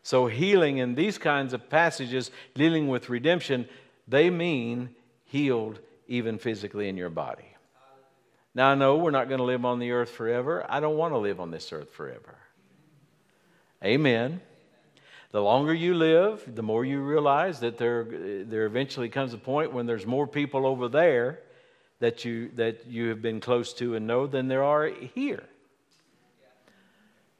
So, 0.06 0.28
healing 0.28 0.80
in 0.80 0.96
these 0.96 1.18
kinds 1.18 1.54
of 1.54 1.70
passages 1.70 2.30
dealing 2.56 2.90
with 2.90 3.10
redemption, 3.10 3.70
they 4.06 4.30
mean 4.30 4.90
healed 5.26 5.80
even 6.08 6.38
physically 6.38 6.90
in 6.90 6.98
your 6.98 7.10
body. 7.10 7.48
Now, 8.54 8.70
I 8.70 8.76
know 8.76 8.98
we're 8.98 9.12
not 9.12 9.30
going 9.30 9.40
to 9.40 9.46
live 9.46 9.66
on 9.66 9.80
the 9.80 9.92
earth 9.92 10.12
forever. 10.12 10.66
I 10.70 10.80
don't 10.80 10.98
want 10.98 11.14
to 11.14 11.18
live 11.18 11.40
on 11.40 11.52
this 11.52 11.72
earth 11.72 11.92
forever. 11.92 12.38
Amen. 13.84 14.42
The 15.34 15.42
longer 15.42 15.74
you 15.74 15.96
live, 15.96 16.44
the 16.46 16.62
more 16.62 16.86
you 16.86 17.02
realize 17.02 17.60
that 17.62 17.80
there, 17.80 18.04
there 18.04 18.68
eventually 18.68 19.10
comes 19.10 19.34
a 19.34 19.38
point 19.40 19.74
when 19.74 19.88
there's 19.88 20.06
more 20.06 20.28
people 20.28 20.64
over 20.68 20.88
there 20.88 21.40
that 21.98 22.24
you, 22.24 22.52
that 22.56 22.86
you 22.86 23.10
have 23.10 23.24
been 23.24 23.40
close 23.40 23.74
to 23.74 23.96
and 23.96 24.06
know 24.06 24.28
than 24.28 24.48
there 24.48 24.64
are 24.64 24.86
here. 24.86 25.44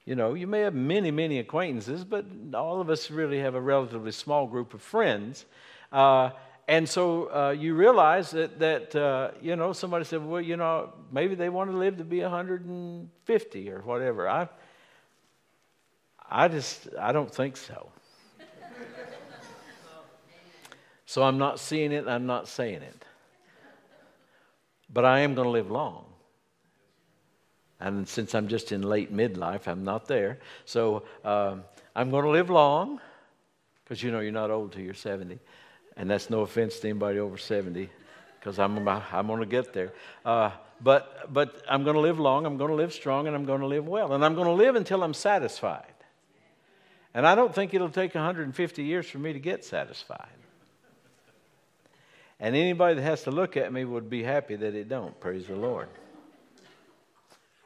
You 0.06 0.16
know, 0.16 0.34
you 0.34 0.48
may 0.48 0.62
have 0.62 0.74
many, 0.74 1.12
many 1.12 1.38
acquaintances, 1.38 2.04
but 2.04 2.26
all 2.56 2.82
of 2.82 2.90
us 2.90 3.12
really 3.12 3.38
have 3.42 3.54
a 3.54 3.62
relatively 3.62 4.12
small 4.12 4.48
group 4.48 4.74
of 4.74 4.82
friends. 4.82 5.46
Uh, 5.92 6.32
and 6.68 6.90
so 6.90 7.26
uh, 7.26 7.52
you 7.52 7.76
realize 7.76 8.32
that, 8.32 8.58
that 8.58 8.96
uh, 8.96 9.32
you 9.40 9.56
know, 9.56 9.72
somebody 9.72 10.04
said, 10.06 10.26
well, 10.26 10.42
you 10.42 10.58
know, 10.58 10.94
maybe 11.12 11.36
they 11.36 11.50
want 11.50 11.70
to 11.70 11.78
live 11.78 11.98
to 11.98 12.04
be 12.04 12.22
150 12.22 13.70
or 13.70 13.82
whatever. 13.82 14.28
I, 14.28 14.50
I 16.34 16.48
just, 16.48 16.90
I 17.00 17.12
don't 17.12 17.34
think 17.34 17.56
so. 17.56 17.90
so 21.06 21.24
I'm 21.24 21.38
not 21.38 21.60
seeing 21.60 21.92
it, 21.92 22.08
I'm 22.08 22.26
not 22.26 22.48
saying 22.48 22.82
it 22.82 23.06
but 24.94 25.06
I 25.06 25.22
am 25.22 25.34
going 25.34 25.48
to 25.48 25.52
live 25.52 25.72
long. 25.72 26.06
And 27.80 28.08
since 28.08 28.34
I'm 28.36 28.48
just 28.48 28.72
in 28.72 28.84
late 28.84 29.14
midlife, 29.14 29.68
I'm 29.68 29.84
not 29.84 30.08
there. 30.08 30.40
So 30.66 31.04
uh, 31.26 31.56
I'm 31.96 32.12
going 32.12 32.24
to 32.24 32.30
live 32.30 32.50
long, 32.50 33.02
because 33.84 34.02
you 34.02 34.12
know 34.12 34.20
you're 34.20 34.32
not 34.32 34.52
old 34.52 34.72
till 34.72 34.82
you're 34.82 34.94
70. 34.94 35.40
And 35.98 36.10
that's 36.10 36.30
no 36.30 36.42
offense 36.42 36.80
to 36.80 36.90
anybody 36.90 37.20
over 37.20 37.38
70, 37.38 37.90
because 38.40 38.60
I'm, 38.60 38.88
I'm 38.88 39.28
going 39.28 39.40
to 39.40 39.46
get 39.46 39.74
there. 39.74 39.92
Uh, 40.24 40.52
but, 40.82 41.34
but 41.34 41.62
I'm 41.68 41.84
going 41.84 41.96
to 41.96 42.00
live 42.02 42.20
long, 42.20 42.46
I'm 42.46 42.58
going 42.58 42.70
to 42.70 42.76
live 42.76 42.94
strong, 42.94 43.28
and 43.28 43.36
I'm 43.36 43.46
going 43.46 43.62
to 43.62 43.68
live 43.68 43.88
well. 43.88 44.14
And 44.14 44.24
I'm 44.24 44.36
going 44.36 44.48
to 44.48 44.54
live 44.54 44.76
until 44.76 45.04
I'm 45.04 45.14
satisfied. 45.14 45.93
And 47.14 47.28
I 47.28 47.36
don't 47.36 47.54
think 47.54 47.74
it'll 47.74 47.90
take 47.90 48.16
150 48.16 48.84
years 48.84 49.08
for 49.08 49.20
me 49.20 49.34
to 49.34 49.40
get 49.40 49.64
satisfied. 49.64 50.28
And 52.40 52.56
anybody 52.56 52.96
that 52.96 53.04
has 53.04 53.24
to 53.24 53.32
look 53.32 53.56
at 53.56 53.72
me 53.72 53.86
would 53.86 54.10
be 54.10 54.24
happy 54.24 54.56
that 54.56 54.74
it 54.74 54.90
don't. 54.90 55.18
Praise 55.20 55.48
the 55.48 55.56
Lord. 55.56 55.88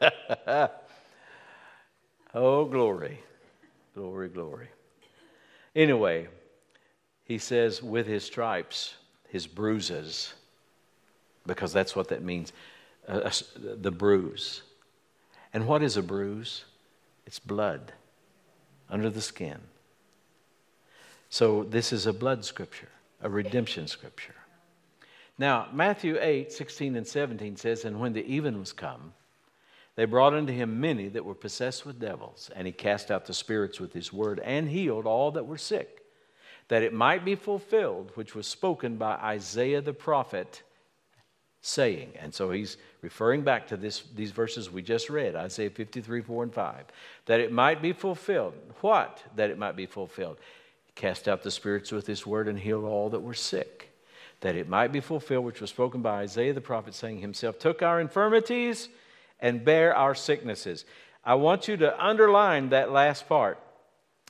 oh, 2.34 2.66
glory. 2.66 3.20
Glory, 3.96 4.30
glory. 4.30 4.68
Anyway, 5.76 6.28
he 7.24 7.38
says, 7.38 7.82
with 7.82 8.06
his 8.06 8.24
stripes, 8.24 8.96
his 9.30 9.48
bruises, 9.48 10.34
because 11.46 11.72
that's 11.72 11.96
what 11.96 12.10
that 12.10 12.22
means 12.22 12.52
uh, 13.08 13.32
the 13.56 13.92
bruise. 13.92 14.62
And 15.54 15.66
what 15.66 15.82
is 15.82 15.96
a 15.98 16.04
bruise? 16.04 16.66
It's 17.26 17.40
blood 17.40 17.94
under 18.90 19.10
the 19.10 19.22
skin. 19.22 19.60
So 21.30 21.64
this 21.64 21.92
is 21.92 22.06
a 22.06 22.14
blood 22.14 22.46
scripture, 22.46 22.90
a 23.22 23.30
redemption 23.30 23.88
scripture. 23.88 24.36
Now, 25.38 25.68
Matthew 25.72 26.18
8, 26.20 26.52
16 26.52 26.96
and 26.96 27.06
17 27.06 27.58
says, 27.58 27.86
And 27.86 28.00
when 28.00 28.14
the 28.14 28.26
even 28.26 28.60
was 28.60 28.74
come, 28.74 29.14
they 29.96 30.06
brought 30.06 30.34
unto 30.34 30.54
him 30.54 30.80
many 30.80 31.10
that 31.10 31.26
were 31.26 31.36
possessed 31.36 31.86
with 31.86 32.00
devils, 32.00 32.50
and 32.56 32.66
he 32.66 32.74
cast 32.74 33.12
out 33.12 33.26
the 33.26 33.34
spirits 33.34 33.80
with 33.80 33.94
his 33.94 34.14
word, 34.14 34.40
and 34.44 34.70
healed 34.70 35.06
all 35.06 35.32
that 35.32 35.46
were 35.46 35.58
sick, 35.58 36.04
that 36.68 36.84
it 36.84 36.94
might 36.94 37.26
be 37.26 37.36
fulfilled, 37.36 38.12
which 38.16 38.36
was 38.36 38.48
spoken 38.48 38.98
by 38.98 39.16
Isaiah 39.16 39.82
the 39.82 39.94
prophet, 39.94 40.62
saying. 41.68 42.14
And 42.20 42.34
so 42.34 42.52
he's 42.52 42.78
referring 43.02 43.42
back 43.42 43.68
to 43.68 43.78
this, 43.78 44.04
these 44.16 44.32
verses 44.32 44.72
we 44.72 44.82
just 44.82 45.10
read, 45.10 45.36
Isaiah 45.36 45.70
53, 45.70 46.22
4 46.22 46.44
and 46.44 46.54
5, 46.54 46.86
that 47.26 47.40
it 47.40 47.52
might 47.52 47.82
be 47.82 47.94
fulfilled. 47.94 48.54
What? 48.82 49.22
That 49.36 49.50
it 49.50 49.58
might 49.58 49.76
be 49.76 49.86
fulfilled. 49.86 50.38
Cast 50.96 51.28
out 51.28 51.44
the 51.44 51.52
spirits 51.52 51.92
with 51.92 52.08
his 52.08 52.26
word 52.26 52.48
and 52.48 52.58
healed 52.58 52.86
all 52.86 53.10
that 53.10 53.20
were 53.20 53.34
sick, 53.34 53.92
that 54.42 54.56
it 54.56 54.70
might 54.70 54.92
be 54.92 55.00
fulfilled, 55.00 55.46
which 55.46 55.62
was 55.62 55.70
spoken 55.70 56.02
by 56.02 56.22
Isaiah 56.22 56.54
the 56.54 56.62
prophet, 56.62 56.94
saying, 56.94 57.20
Himself 57.20 57.60
took 57.60 57.82
our 57.82 58.00
infirmities 58.00 58.90
and 59.40 59.64
bare 59.64 59.96
our 59.96 60.16
sicknesses. 60.16 60.86
I 61.24 61.36
want 61.36 61.68
you 61.68 61.78
to 61.78 62.04
underline 62.04 62.70
that 62.70 62.92
last 62.92 63.28
part. 63.28 63.60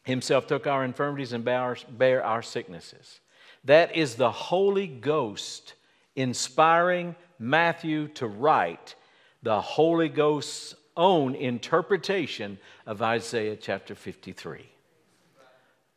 Himself 0.04 0.48
took 0.48 0.66
our 0.66 0.84
infirmities 0.84 1.34
and 1.34 1.46
bare 1.46 2.24
our 2.24 2.42
sicknesses. 2.42 3.20
That 3.64 3.96
is 3.96 4.16
the 4.16 4.32
Holy 4.32 4.88
Ghost 4.88 5.74
inspiring 6.16 7.16
Matthew 7.40 8.08
to 8.10 8.28
write 8.28 8.96
the 9.44 9.62
Holy 9.62 10.10
Ghost's 10.10 10.76
own 10.96 11.36
interpretation 11.36 12.58
of 12.86 13.02
Isaiah 13.02 13.56
chapter 13.56 13.96
53. 13.96 14.70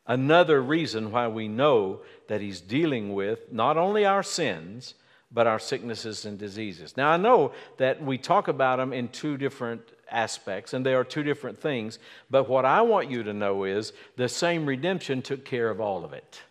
Another 0.07 0.61
reason 0.61 1.12
why 1.12 1.29
we 1.29 1.48
know 1.48 2.00
that 2.29 2.40
he's 2.40 2.61
dealing 2.61 3.14
with 3.14 3.53
not 3.53 3.76
only 3.76 4.05
our 4.05 4.22
sins, 4.22 4.94
but 5.33 5.46
our 5.46 5.59
sicknesses 5.59 6.24
and 6.24 6.38
diseases. 6.38 6.96
Now, 6.96 7.11
I 7.11 7.16
know 7.16 7.53
that 7.76 8.03
we 8.03 8.18
talk 8.18 8.48
about 8.48 8.76
them 8.76 8.92
in 8.92 9.09
two 9.09 9.37
different 9.37 9.83
aspects, 10.11 10.74
and 10.74 10.85
they 10.85 10.94
are 10.94 11.05
two 11.05 11.22
different 11.22 11.61
things, 11.61 11.98
but 12.29 12.48
what 12.48 12.64
I 12.64 12.83
want 12.83 13.11
you 13.11 13.22
to 13.22 13.33
know 13.33 13.64
is 13.64 13.92
the 14.16 14.29
same 14.29 14.66
redemption 14.66 15.22
took 15.22 15.44
care 15.44 15.70
of 15.70 15.81
all 15.81 16.05
of 16.05 16.12
it. 16.12 16.42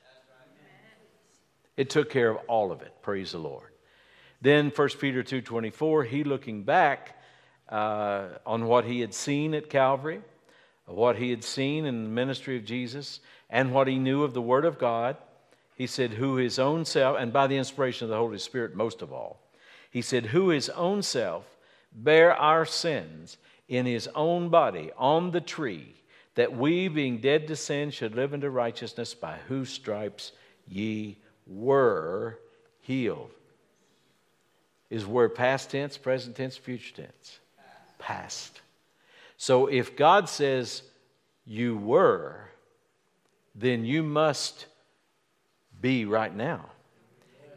It 1.75 1.89
took 1.89 2.09
care 2.09 2.29
of 2.29 2.37
all 2.47 2.71
of 2.71 2.81
it. 2.81 2.93
Praise 3.01 3.33
the 3.33 3.39
Lord. 3.39 3.68
Then 4.41 4.71
1 4.73 4.89
Peter 4.99 5.21
2.24, 5.21 6.07
he 6.07 6.23
looking 6.23 6.63
back 6.63 7.17
uh, 7.67 8.29
on 8.45 8.65
what 8.65 8.85
he 8.85 9.01
had 9.01 9.13
seen 9.13 9.53
at 9.53 9.69
Calvary, 9.69 10.21
what 10.85 11.17
he 11.17 11.29
had 11.29 11.43
seen 11.43 11.85
in 11.85 12.03
the 12.03 12.09
ministry 12.09 12.55
of 12.55 12.63
Jesus, 12.63 13.19
and 13.49 13.73
what 13.73 13.87
he 13.87 13.97
knew 13.97 14.23
of 14.23 14.33
the 14.33 14.41
Word 14.41 14.65
of 14.65 14.79
God, 14.79 15.17
he 15.75 15.87
said, 15.87 16.11
who 16.11 16.37
his 16.37 16.57
own 16.57 16.85
self, 16.85 17.17
and 17.19 17.33
by 17.33 17.47
the 17.47 17.57
inspiration 17.57 18.05
of 18.05 18.09
the 18.09 18.17
Holy 18.17 18.37
Spirit 18.37 18.75
most 18.75 19.01
of 19.01 19.11
all, 19.11 19.41
he 19.91 20.01
said, 20.01 20.27
who 20.27 20.49
his 20.49 20.69
own 20.69 21.01
self 21.01 21.45
bare 21.91 22.33
our 22.35 22.65
sins 22.65 23.37
in 23.67 23.85
his 23.85 24.07
own 24.15 24.49
body 24.49 24.91
on 24.97 25.31
the 25.31 25.41
tree, 25.41 25.95
that 26.35 26.55
we, 26.55 26.87
being 26.87 27.19
dead 27.19 27.47
to 27.47 27.55
sin, 27.55 27.91
should 27.91 28.15
live 28.15 28.33
unto 28.33 28.47
righteousness, 28.47 29.13
by 29.13 29.37
whose 29.47 29.69
stripes 29.69 30.31
ye 30.67 31.17
were 31.45 32.39
healed 32.81 33.31
is 34.89 35.05
word 35.05 35.35
past 35.35 35.71
tense, 35.71 35.97
present 35.97 36.35
tense, 36.35 36.57
future 36.57 36.95
tense? 36.95 37.39
Past. 37.97 38.61
So 39.37 39.67
if 39.67 39.95
God 39.95 40.27
says 40.27 40.83
you 41.45 41.77
were, 41.77 42.49
then 43.55 43.85
you 43.85 44.03
must 44.03 44.65
be 45.81 46.05
right 46.05 46.35
now. 46.35 46.65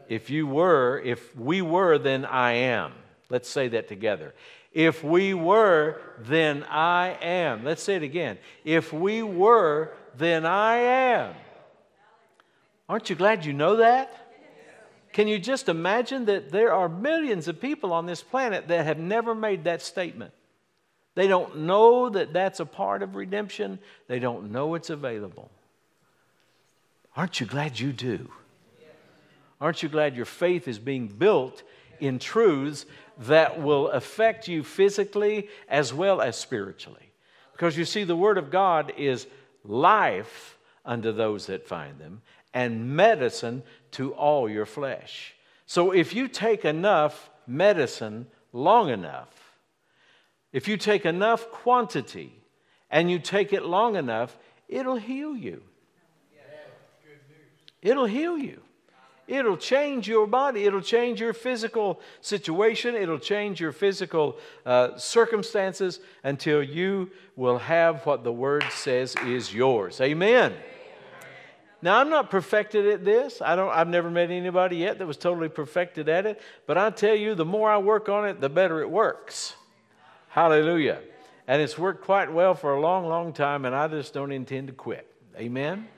If 0.09 0.29
you 0.29 0.47
were, 0.47 1.01
if 1.03 1.35
we 1.35 1.61
were, 1.61 1.97
then 1.97 2.25
I 2.25 2.53
am. 2.53 2.93
Let's 3.29 3.49
say 3.49 3.69
that 3.69 3.87
together. 3.87 4.33
If 4.71 5.03
we 5.03 5.33
were, 5.33 6.01
then 6.19 6.63
I 6.69 7.17
am. 7.21 7.63
Let's 7.63 7.83
say 7.83 7.95
it 7.95 8.03
again. 8.03 8.37
If 8.65 8.91
we 8.91 9.23
were, 9.23 9.93
then 10.17 10.45
I 10.45 10.75
am. 10.77 11.35
Aren't 12.89 13.09
you 13.09 13.15
glad 13.15 13.45
you 13.45 13.53
know 13.53 13.77
that? 13.77 14.22
Can 15.13 15.27
you 15.27 15.37
just 15.37 15.69
imagine 15.69 16.25
that 16.25 16.51
there 16.51 16.73
are 16.73 16.89
millions 16.89 17.47
of 17.47 17.61
people 17.61 17.93
on 17.93 18.07
this 18.07 18.23
planet 18.23 18.67
that 18.67 18.85
have 18.85 18.97
never 18.97 19.35
made 19.35 19.63
that 19.63 19.83
statement? 19.83 20.33
They 21.15 21.27
don't 21.27 21.59
know 21.59 22.09
that 22.09 22.33
that's 22.33 22.59
a 22.59 22.65
part 22.65 23.03
of 23.03 23.15
redemption, 23.15 23.77
they 24.07 24.17
don't 24.17 24.51
know 24.51 24.73
it's 24.73 24.89
available. 24.89 25.51
Aren't 27.15 27.39
you 27.39 27.45
glad 27.45 27.79
you 27.79 27.93
do? 27.93 28.31
Aren't 29.61 29.83
you 29.83 29.87
glad 29.87 30.15
your 30.15 30.25
faith 30.25 30.67
is 30.67 30.79
being 30.79 31.07
built 31.07 31.61
in 31.99 32.17
truths 32.17 32.87
that 33.19 33.61
will 33.61 33.89
affect 33.89 34.47
you 34.47 34.63
physically 34.63 35.47
as 35.69 35.93
well 35.93 36.21
as 36.21 36.35
spiritually? 36.35 37.11
Because 37.51 37.77
you 37.77 37.85
see, 37.85 38.03
the 38.03 38.15
Word 38.15 38.39
of 38.39 38.49
God 38.49 38.91
is 38.97 39.27
life 39.63 40.57
unto 40.83 41.11
those 41.11 41.45
that 41.45 41.67
find 41.67 41.99
them 41.99 42.23
and 42.53 42.95
medicine 42.95 43.63
to 43.93 44.13
all 44.13 44.49
your 44.49 44.65
flesh. 44.65 45.33
So 45.65 45.91
if 45.91 46.13
you 46.13 46.27
take 46.27 46.65
enough 46.65 47.29
medicine 47.47 48.27
long 48.51 48.89
enough, 48.89 49.29
if 50.51 50.67
you 50.67 50.77
take 50.77 51.05
enough 51.05 51.49
quantity 51.49 52.33
and 52.91 53.09
you 53.09 53.19
take 53.19 53.53
it 53.53 53.63
long 53.63 53.95
enough, 53.95 54.37
it'll 54.69 54.97
heal 54.97 55.35
you. 55.35 55.63
It'll 57.81 58.05
heal 58.05 58.37
you. 58.37 58.61
It'll 59.27 59.57
change 59.57 60.07
your 60.07 60.27
body. 60.27 60.65
It'll 60.65 60.81
change 60.81 61.21
your 61.21 61.33
physical 61.33 62.01
situation. 62.21 62.95
It'll 62.95 63.19
change 63.19 63.59
your 63.59 63.71
physical 63.71 64.37
uh, 64.65 64.97
circumstances 64.97 65.99
until 66.23 66.61
you 66.61 67.09
will 67.35 67.57
have 67.57 68.05
what 68.05 68.23
the 68.23 68.31
Word 68.31 68.65
says 68.69 69.15
is 69.25 69.53
yours. 69.53 70.01
Amen. 70.01 70.53
Now, 71.83 71.99
I'm 71.99 72.09
not 72.09 72.31
perfected 72.31 72.87
at 72.87 73.03
this. 73.03 73.41
I 73.41 73.57
don't, 73.57 73.69
I've 73.69 73.89
never 73.89 74.09
met 74.09 74.31
anybody 74.31 74.77
yet 74.77 74.99
that 74.99 75.05
was 75.05 75.17
totally 75.17 75.49
perfected 75.49 76.07
at 76.07 76.25
it. 76.25 76.41
But 76.65 76.77
I 76.77 76.89
tell 76.91 77.13
you, 77.13 77.35
the 77.35 77.43
more 77.43 77.69
I 77.69 77.77
work 77.77 78.07
on 78.07 78.25
it, 78.25 78.39
the 78.39 78.47
better 78.47 78.79
it 78.79 78.89
works. 78.89 79.53
Hallelujah. 80.29 81.01
And 81.45 81.61
it's 81.61 81.77
worked 81.77 82.05
quite 82.05 82.31
well 82.31 82.55
for 82.55 82.73
a 82.73 82.79
long, 82.79 83.05
long 83.07 83.33
time, 83.33 83.65
and 83.65 83.75
I 83.75 83.89
just 83.89 84.13
don't 84.13 84.31
intend 84.31 84.67
to 84.67 84.73
quit. 84.73 85.05
Amen. 85.35 85.89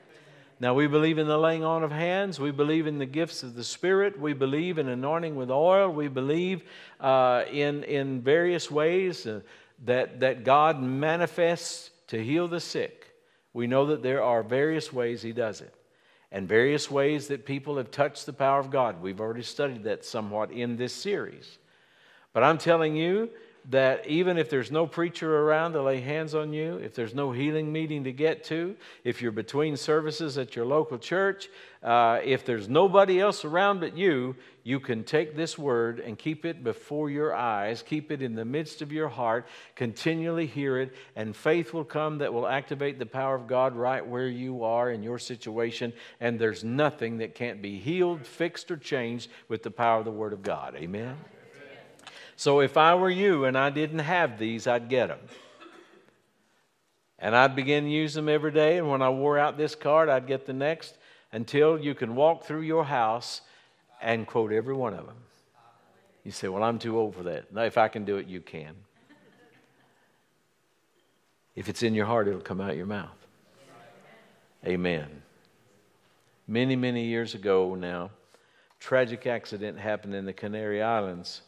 Now, 0.59 0.73
we 0.73 0.87
believe 0.87 1.19
in 1.19 1.27
the 1.27 1.37
laying 1.37 1.63
on 1.63 1.83
of 1.83 1.91
hands. 1.91 2.39
We 2.39 2.49
believe 2.49 2.87
in 2.87 2.97
the 2.97 3.05
gifts 3.05 3.43
of 3.43 3.53
the 3.53 3.63
Spirit. 3.63 4.19
We 4.19 4.33
believe 4.33 4.79
in 4.79 4.89
anointing 4.89 5.35
with 5.35 5.51
oil. 5.51 5.91
We 5.91 6.07
believe 6.07 6.63
uh, 6.99 7.43
in, 7.51 7.83
in 7.83 8.21
various 8.21 8.71
ways 8.71 9.27
uh, 9.27 9.41
that, 9.83 10.21
that 10.21 10.43
God 10.43 10.81
manifests 10.81 11.91
to 12.07 12.23
heal 12.23 12.47
the 12.47 12.59
sick. 12.59 13.04
We 13.55 13.67
know 13.67 13.85
that 13.85 14.03
there 14.03 14.21
are 14.21 14.43
various 14.43 14.91
ways 14.91 15.21
He 15.21 15.31
does 15.31 15.61
it 15.61 15.73
and 16.29 16.45
various 16.45 16.91
ways 16.91 17.29
that 17.29 17.45
people 17.45 17.77
have 17.77 17.89
touched 17.89 18.25
the 18.25 18.33
power 18.33 18.59
of 18.59 18.69
God. 18.69 19.01
We've 19.01 19.21
already 19.21 19.43
studied 19.43 19.85
that 19.85 20.03
somewhat 20.03 20.51
in 20.51 20.75
this 20.75 20.91
series. 20.91 21.57
But 22.33 22.43
I'm 22.43 22.57
telling 22.57 22.97
you 22.97 23.29
that 23.69 24.05
even 24.05 24.37
if 24.37 24.49
there's 24.49 24.71
no 24.71 24.85
preacher 24.85 25.41
around 25.41 25.73
to 25.73 25.81
lay 25.81 25.99
hands 25.99 26.35
on 26.35 26.53
you, 26.53 26.75
if 26.77 26.93
there's 26.93 27.15
no 27.15 27.31
healing 27.31 27.71
meeting 27.71 28.03
to 28.03 28.11
get 28.11 28.43
to, 28.45 28.75
if 29.03 29.21
you're 29.21 29.31
between 29.31 29.75
services 29.75 30.37
at 30.37 30.55
your 30.55 30.65
local 30.65 30.97
church, 30.97 31.49
uh, 31.81 32.19
if 32.23 32.45
there's 32.45 32.69
nobody 32.69 33.19
else 33.19 33.43
around 33.43 33.79
but 33.79 33.97
you, 33.97 34.35
you 34.63 34.79
can 34.79 35.03
take 35.03 35.35
this 35.35 35.57
word 35.57 35.99
and 35.99 36.17
keep 36.17 36.45
it 36.45 36.63
before 36.63 37.09
your 37.09 37.33
eyes, 37.35 37.83
keep 37.83 38.11
it 38.11 38.21
in 38.21 38.35
the 38.35 38.45
midst 38.45 38.81
of 38.81 38.91
your 38.91 39.09
heart, 39.09 39.47
continually 39.75 40.47
hear 40.47 40.79
it, 40.79 40.93
and 41.15 41.35
faith 41.35 41.73
will 41.73 41.83
come 41.83 42.19
that 42.19 42.33
will 42.33 42.47
activate 42.47 42.99
the 42.99 43.05
power 43.05 43.35
of 43.35 43.47
God 43.47 43.75
right 43.75 44.05
where 44.05 44.27
you 44.27 44.63
are 44.63 44.91
in 44.91 45.03
your 45.03 45.19
situation. 45.19 45.93
And 46.19 46.39
there's 46.39 46.63
nothing 46.63 47.17
that 47.17 47.35
can't 47.35 47.61
be 47.61 47.79
healed, 47.79 48.25
fixed, 48.25 48.69
or 48.69 48.77
changed 48.77 49.29
with 49.47 49.63
the 49.63 49.71
power 49.71 49.99
of 49.99 50.05
the 50.05 50.11
Word 50.11 50.33
of 50.33 50.43
God. 50.43 50.75
Amen. 50.75 51.15
So 52.35 52.59
if 52.59 52.77
I 52.77 52.95
were 52.95 53.09
you 53.09 53.45
and 53.45 53.57
I 53.57 53.69
didn't 53.69 53.99
have 53.99 54.37
these, 54.37 54.67
I'd 54.67 54.89
get 54.89 55.07
them. 55.07 55.19
And 57.17 57.35
I'd 57.35 57.55
begin 57.55 57.85
to 57.85 57.89
use 57.89 58.13
them 58.13 58.27
every 58.27 58.51
day. 58.51 58.77
And 58.77 58.89
when 58.89 59.01
I 59.01 59.09
wore 59.09 59.39
out 59.39 59.57
this 59.57 59.73
card, 59.73 60.09
I'd 60.09 60.27
get 60.27 60.45
the 60.45 60.53
next 60.53 60.97
until 61.31 61.79
you 61.79 61.95
can 61.95 62.15
walk 62.15 62.43
through 62.43 62.61
your 62.61 62.85
house 62.85 63.41
and 64.01 64.27
quote 64.27 64.51
every 64.51 64.73
one 64.73 64.93
of 64.93 65.05
them. 65.05 65.15
You 66.23 66.31
say, 66.31 66.47
Well, 66.47 66.63
I'm 66.63 66.79
too 66.79 66.99
old 66.99 67.15
for 67.15 67.23
that. 67.23 67.53
No, 67.53 67.63
if 67.63 67.77
I 67.77 67.87
can 67.87 68.03
do 68.03 68.17
it, 68.17 68.27
you 68.27 68.41
can. 68.41 68.75
If 71.55 71.69
it's 71.69 71.83
in 71.83 71.93
your 71.93 72.05
heart, 72.05 72.27
it'll 72.27 72.41
come 72.41 72.59
out 72.59 72.75
your 72.75 72.85
mouth. 72.85 73.15
Amen. 74.65 75.21
many, 76.47 76.75
many 76.75 77.05
years 77.05 77.35
ago 77.35 77.75
now. 77.75 78.09
Tragic 78.79 79.25
accident 79.25 79.79
happened 79.79 80.13
in 80.13 80.25
the 80.25 80.33
Canary 80.33 80.81
Islands. 80.81 81.41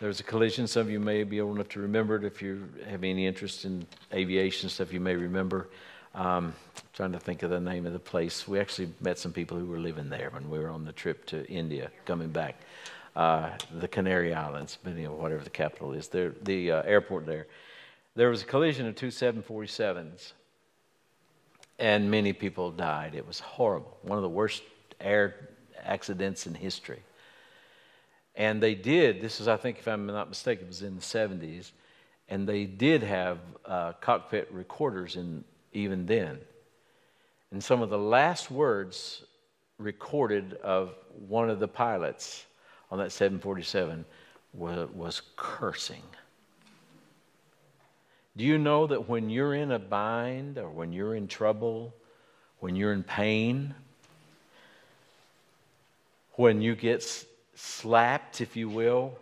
There 0.00 0.08
was 0.08 0.18
a 0.18 0.24
collision. 0.24 0.66
Some 0.66 0.80
of 0.80 0.90
you 0.90 0.98
may 0.98 1.24
be 1.24 1.42
old 1.42 1.56
enough 1.56 1.68
to 1.70 1.80
remember 1.80 2.16
it. 2.16 2.24
If 2.24 2.40
you 2.40 2.66
have 2.88 3.04
any 3.04 3.26
interest 3.26 3.66
in 3.66 3.86
aviation 4.14 4.70
stuff, 4.70 4.94
you 4.94 5.00
may 5.00 5.14
remember. 5.14 5.68
Um, 6.14 6.54
trying 6.94 7.12
to 7.12 7.20
think 7.20 7.42
of 7.42 7.50
the 7.50 7.60
name 7.60 7.84
of 7.84 7.92
the 7.92 7.98
place. 7.98 8.48
We 8.48 8.58
actually 8.58 8.94
met 9.02 9.18
some 9.18 9.30
people 9.30 9.58
who 9.58 9.66
were 9.66 9.78
living 9.78 10.08
there 10.08 10.30
when 10.30 10.48
we 10.48 10.58
were 10.58 10.70
on 10.70 10.86
the 10.86 10.92
trip 10.92 11.26
to 11.26 11.46
India, 11.48 11.90
coming 12.06 12.30
back. 12.30 12.62
Uh, 13.14 13.50
the 13.78 13.86
Canary 13.88 14.32
Islands, 14.32 14.78
you 14.86 15.04
know, 15.04 15.12
whatever 15.12 15.44
the 15.44 15.50
capital 15.50 15.92
is, 15.92 16.08
there, 16.08 16.32
the 16.44 16.72
uh, 16.72 16.82
airport 16.84 17.26
there. 17.26 17.46
There 18.16 18.30
was 18.30 18.40
a 18.40 18.46
collision 18.46 18.86
of 18.86 18.96
two 18.96 19.08
747s, 19.08 20.32
and 21.78 22.10
many 22.10 22.32
people 22.32 22.70
died. 22.70 23.14
It 23.14 23.26
was 23.26 23.38
horrible. 23.38 23.98
One 24.00 24.16
of 24.16 24.22
the 24.22 24.30
worst 24.30 24.62
air 24.98 25.50
accidents 25.84 26.46
in 26.46 26.54
history. 26.54 27.02
And 28.40 28.62
they 28.62 28.74
did, 28.74 29.20
this 29.20 29.38
is, 29.38 29.48
I 29.48 29.58
think, 29.58 29.80
if 29.80 29.86
I'm 29.86 30.06
not 30.06 30.30
mistaken, 30.30 30.64
it 30.64 30.68
was 30.68 30.80
in 30.80 30.96
the 30.96 31.02
70s, 31.02 31.72
and 32.30 32.48
they 32.48 32.64
did 32.64 33.02
have 33.02 33.38
uh, 33.66 33.92
cockpit 34.00 34.48
recorders 34.50 35.16
in, 35.16 35.44
even 35.74 36.06
then. 36.06 36.38
And 37.50 37.62
some 37.62 37.82
of 37.82 37.90
the 37.90 37.98
last 37.98 38.50
words 38.50 39.24
recorded 39.76 40.54
of 40.62 40.94
one 41.28 41.50
of 41.50 41.60
the 41.60 41.68
pilots 41.68 42.46
on 42.90 42.96
that 42.96 43.12
747 43.12 44.06
was, 44.54 44.88
was 44.94 45.20
cursing. 45.36 46.02
Do 48.38 48.44
you 48.44 48.56
know 48.56 48.86
that 48.86 49.06
when 49.06 49.28
you're 49.28 49.52
in 49.52 49.70
a 49.70 49.78
bind 49.78 50.56
or 50.56 50.70
when 50.70 50.94
you're 50.94 51.14
in 51.14 51.28
trouble, 51.28 51.92
when 52.60 52.74
you're 52.74 52.94
in 52.94 53.02
pain, 53.02 53.74
when 56.36 56.62
you 56.62 56.74
get 56.74 57.26
slapped, 57.60 58.40
if 58.40 58.56
you 58.56 58.68
will, 58.68 59.18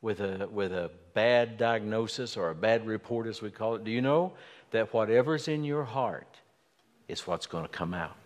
with 0.00 0.20
a, 0.20 0.48
with 0.50 0.72
a 0.72 0.90
bad 1.12 1.58
diagnosis 1.58 2.36
or 2.36 2.50
a 2.50 2.54
bad 2.54 2.86
report, 2.86 3.26
as 3.26 3.42
we 3.42 3.50
call 3.50 3.74
it, 3.74 3.84
do 3.84 3.90
you 3.90 4.00
know 4.00 4.32
that 4.70 4.94
whatever's 4.94 5.48
in 5.48 5.64
your 5.64 5.84
heart 5.84 6.36
is 7.08 7.26
what's 7.26 7.46
going 7.46 7.64
to 7.64 7.68
come 7.68 7.92
out? 7.92 8.16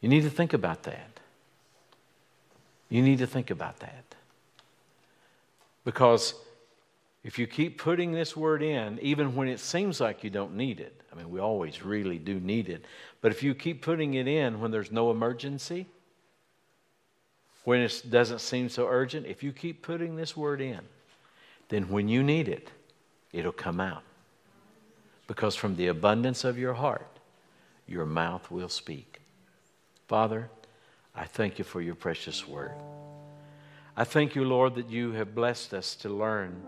You 0.00 0.08
need 0.08 0.22
to 0.22 0.30
think 0.30 0.52
about 0.52 0.82
that. 0.82 1.20
You 2.90 3.02
need 3.02 3.18
to 3.18 3.26
think 3.26 3.50
about 3.50 3.80
that. 3.80 4.04
Because 5.84 6.34
if 7.24 7.38
you 7.38 7.46
keep 7.46 7.78
putting 7.78 8.12
this 8.12 8.36
word 8.36 8.62
in, 8.62 8.98
even 9.00 9.34
when 9.34 9.48
it 9.48 9.60
seems 9.60 10.00
like 10.00 10.22
you 10.22 10.30
don't 10.30 10.54
need 10.56 10.78
it, 10.78 11.00
I 11.10 11.16
mean, 11.16 11.30
we 11.30 11.40
always 11.40 11.82
really 11.82 12.18
do 12.18 12.38
need 12.38 12.68
it, 12.68 12.84
but 13.22 13.32
if 13.32 13.42
you 13.42 13.54
keep 13.54 13.80
putting 13.80 14.14
it 14.14 14.28
in 14.28 14.60
when 14.60 14.70
there's 14.70 14.92
no 14.92 15.10
emergency, 15.10 15.86
when 17.64 17.80
it 17.80 18.02
doesn't 18.08 18.40
seem 18.40 18.68
so 18.68 18.86
urgent, 18.86 19.26
if 19.26 19.42
you 19.42 19.52
keep 19.52 19.82
putting 19.82 20.16
this 20.16 20.36
word 20.36 20.60
in, 20.60 20.80
then 21.68 21.88
when 21.88 22.08
you 22.08 22.22
need 22.22 22.48
it, 22.48 22.70
it'll 23.32 23.52
come 23.52 23.80
out. 23.80 24.02
Because 25.26 25.56
from 25.56 25.76
the 25.76 25.88
abundance 25.88 26.44
of 26.44 26.58
your 26.58 26.74
heart, 26.74 27.08
your 27.86 28.04
mouth 28.04 28.50
will 28.50 28.68
speak. 28.68 29.20
Father, 30.06 30.50
I 31.14 31.24
thank 31.24 31.58
you 31.58 31.64
for 31.64 31.80
your 31.80 31.94
precious 31.94 32.46
word. 32.46 32.74
I 33.96 34.04
thank 34.04 34.34
you, 34.34 34.44
Lord, 34.44 34.74
that 34.74 34.90
you 34.90 35.12
have 35.12 35.34
blessed 35.34 35.72
us 35.72 35.94
to 35.96 36.08
learn 36.08 36.60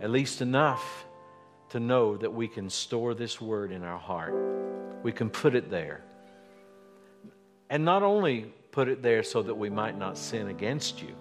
at 0.00 0.10
least 0.10 0.40
enough 0.40 1.04
to 1.70 1.80
know 1.80 2.16
that 2.16 2.32
we 2.32 2.48
can 2.48 2.70
store 2.70 3.14
this 3.14 3.40
word 3.40 3.72
in 3.72 3.82
our 3.82 3.98
heart. 3.98 4.34
We 5.02 5.12
can 5.12 5.28
put 5.28 5.54
it 5.54 5.70
there. 5.70 6.02
And 7.68 7.84
not 7.84 8.02
only 8.02 8.52
put 8.76 8.88
it 8.88 9.00
there 9.02 9.22
so 9.22 9.40
that 9.40 9.54
we 9.54 9.70
might 9.70 9.96
not 9.96 10.18
sin 10.18 10.48
against 10.48 11.00
you, 11.00 11.16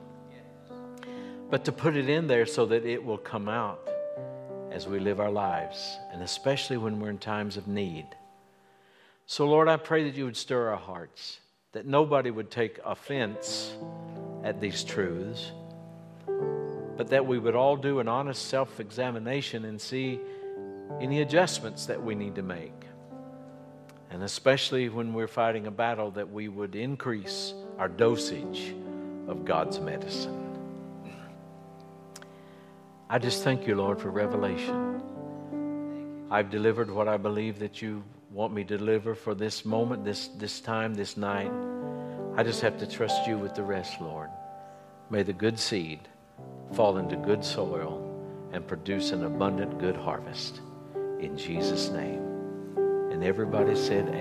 but 1.50 1.64
to 1.64 1.72
put 1.72 1.96
it 1.96 2.10
in 2.10 2.28
there 2.28 2.46
so 2.46 2.66
that 2.66 2.86
it 2.86 3.02
will 3.02 3.18
come 3.18 3.48
out 3.48 3.88
as 4.72 4.90
we 4.90 5.00
live 5.00 5.22
our 5.22 5.32
lives, 5.32 5.98
and 6.12 6.22
especially 6.22 6.76
when 6.76 7.00
we're 7.00 7.10
in 7.10 7.18
times 7.18 7.56
of 7.56 7.66
need. 7.66 8.06
So, 9.26 9.48
Lord, 9.48 9.70
I 9.70 9.78
pray 9.78 10.04
that 10.04 10.18
you 10.18 10.26
would 10.26 10.36
stir 10.36 10.72
our 10.72 10.76
hearts, 10.76 11.40
that 11.72 11.86
nobody 11.86 12.30
would 12.30 12.52
take 12.52 12.78
offense 12.84 13.74
at 14.44 14.60
these 14.60 14.84
truths, 14.84 15.54
but 16.98 17.08
that 17.08 17.26
we 17.26 17.40
would 17.40 17.56
all 17.56 17.78
do 17.78 18.00
an 18.00 18.10
honest 18.10 18.50
self 18.50 18.82
examination 18.82 19.64
and 19.64 19.80
see 19.80 20.20
any 21.00 21.22
adjustments 21.22 21.86
that 21.86 22.04
we 22.04 22.16
need 22.16 22.36
to 22.36 22.44
make. 22.44 22.85
And 24.10 24.24
especially 24.24 24.90
when 24.90 25.14
we're 25.14 25.28
fighting 25.28 25.68
a 25.68 25.72
battle, 25.72 26.12
that 26.12 26.32
we 26.32 26.48
would 26.48 26.76
increase 26.76 27.54
our 27.78 27.90
dosage 27.90 28.74
of 29.28 29.46
God's 29.46 29.80
medicine. 29.80 30.42
I 33.10 33.20
just 33.20 33.44
thank 33.44 33.68
you, 33.68 33.76
Lord, 33.76 34.00
for 34.00 34.10
revelation. 34.10 35.02
I've 36.32 36.50
delivered 36.50 36.90
what 36.90 37.08
I 37.08 37.18
believe 37.18 37.60
that 37.60 37.82
you 37.82 38.04
want 38.32 38.54
me 38.54 38.64
to 38.64 38.78
deliver 38.78 39.16
for 39.16 39.36
this 39.36 39.64
moment, 39.64 40.04
this, 40.04 40.28
this 40.30 40.60
time, 40.60 40.94
this 40.94 41.16
night. 41.16 41.52
I 42.36 42.44
just 42.44 42.62
have 42.62 42.78
to 42.80 42.88
trust 42.88 43.28
you 43.28 43.38
with 43.38 43.54
the 43.56 43.64
rest, 43.64 44.02
Lord. 44.02 44.30
May 45.10 45.24
the 45.24 45.34
good 45.34 45.60
seed 45.60 46.00
fall 46.74 46.98
into 46.98 47.16
good 47.16 47.46
soil 47.46 48.02
and 48.52 48.68
produce 48.68 49.12
an 49.12 49.24
abundant 49.24 49.78
good 49.78 49.96
harvest. 49.96 50.62
In 51.20 51.38
Jesus' 51.38 51.90
name. 51.90 52.35
And 53.16 53.24
everybody 53.24 53.78
said. 53.78 54.16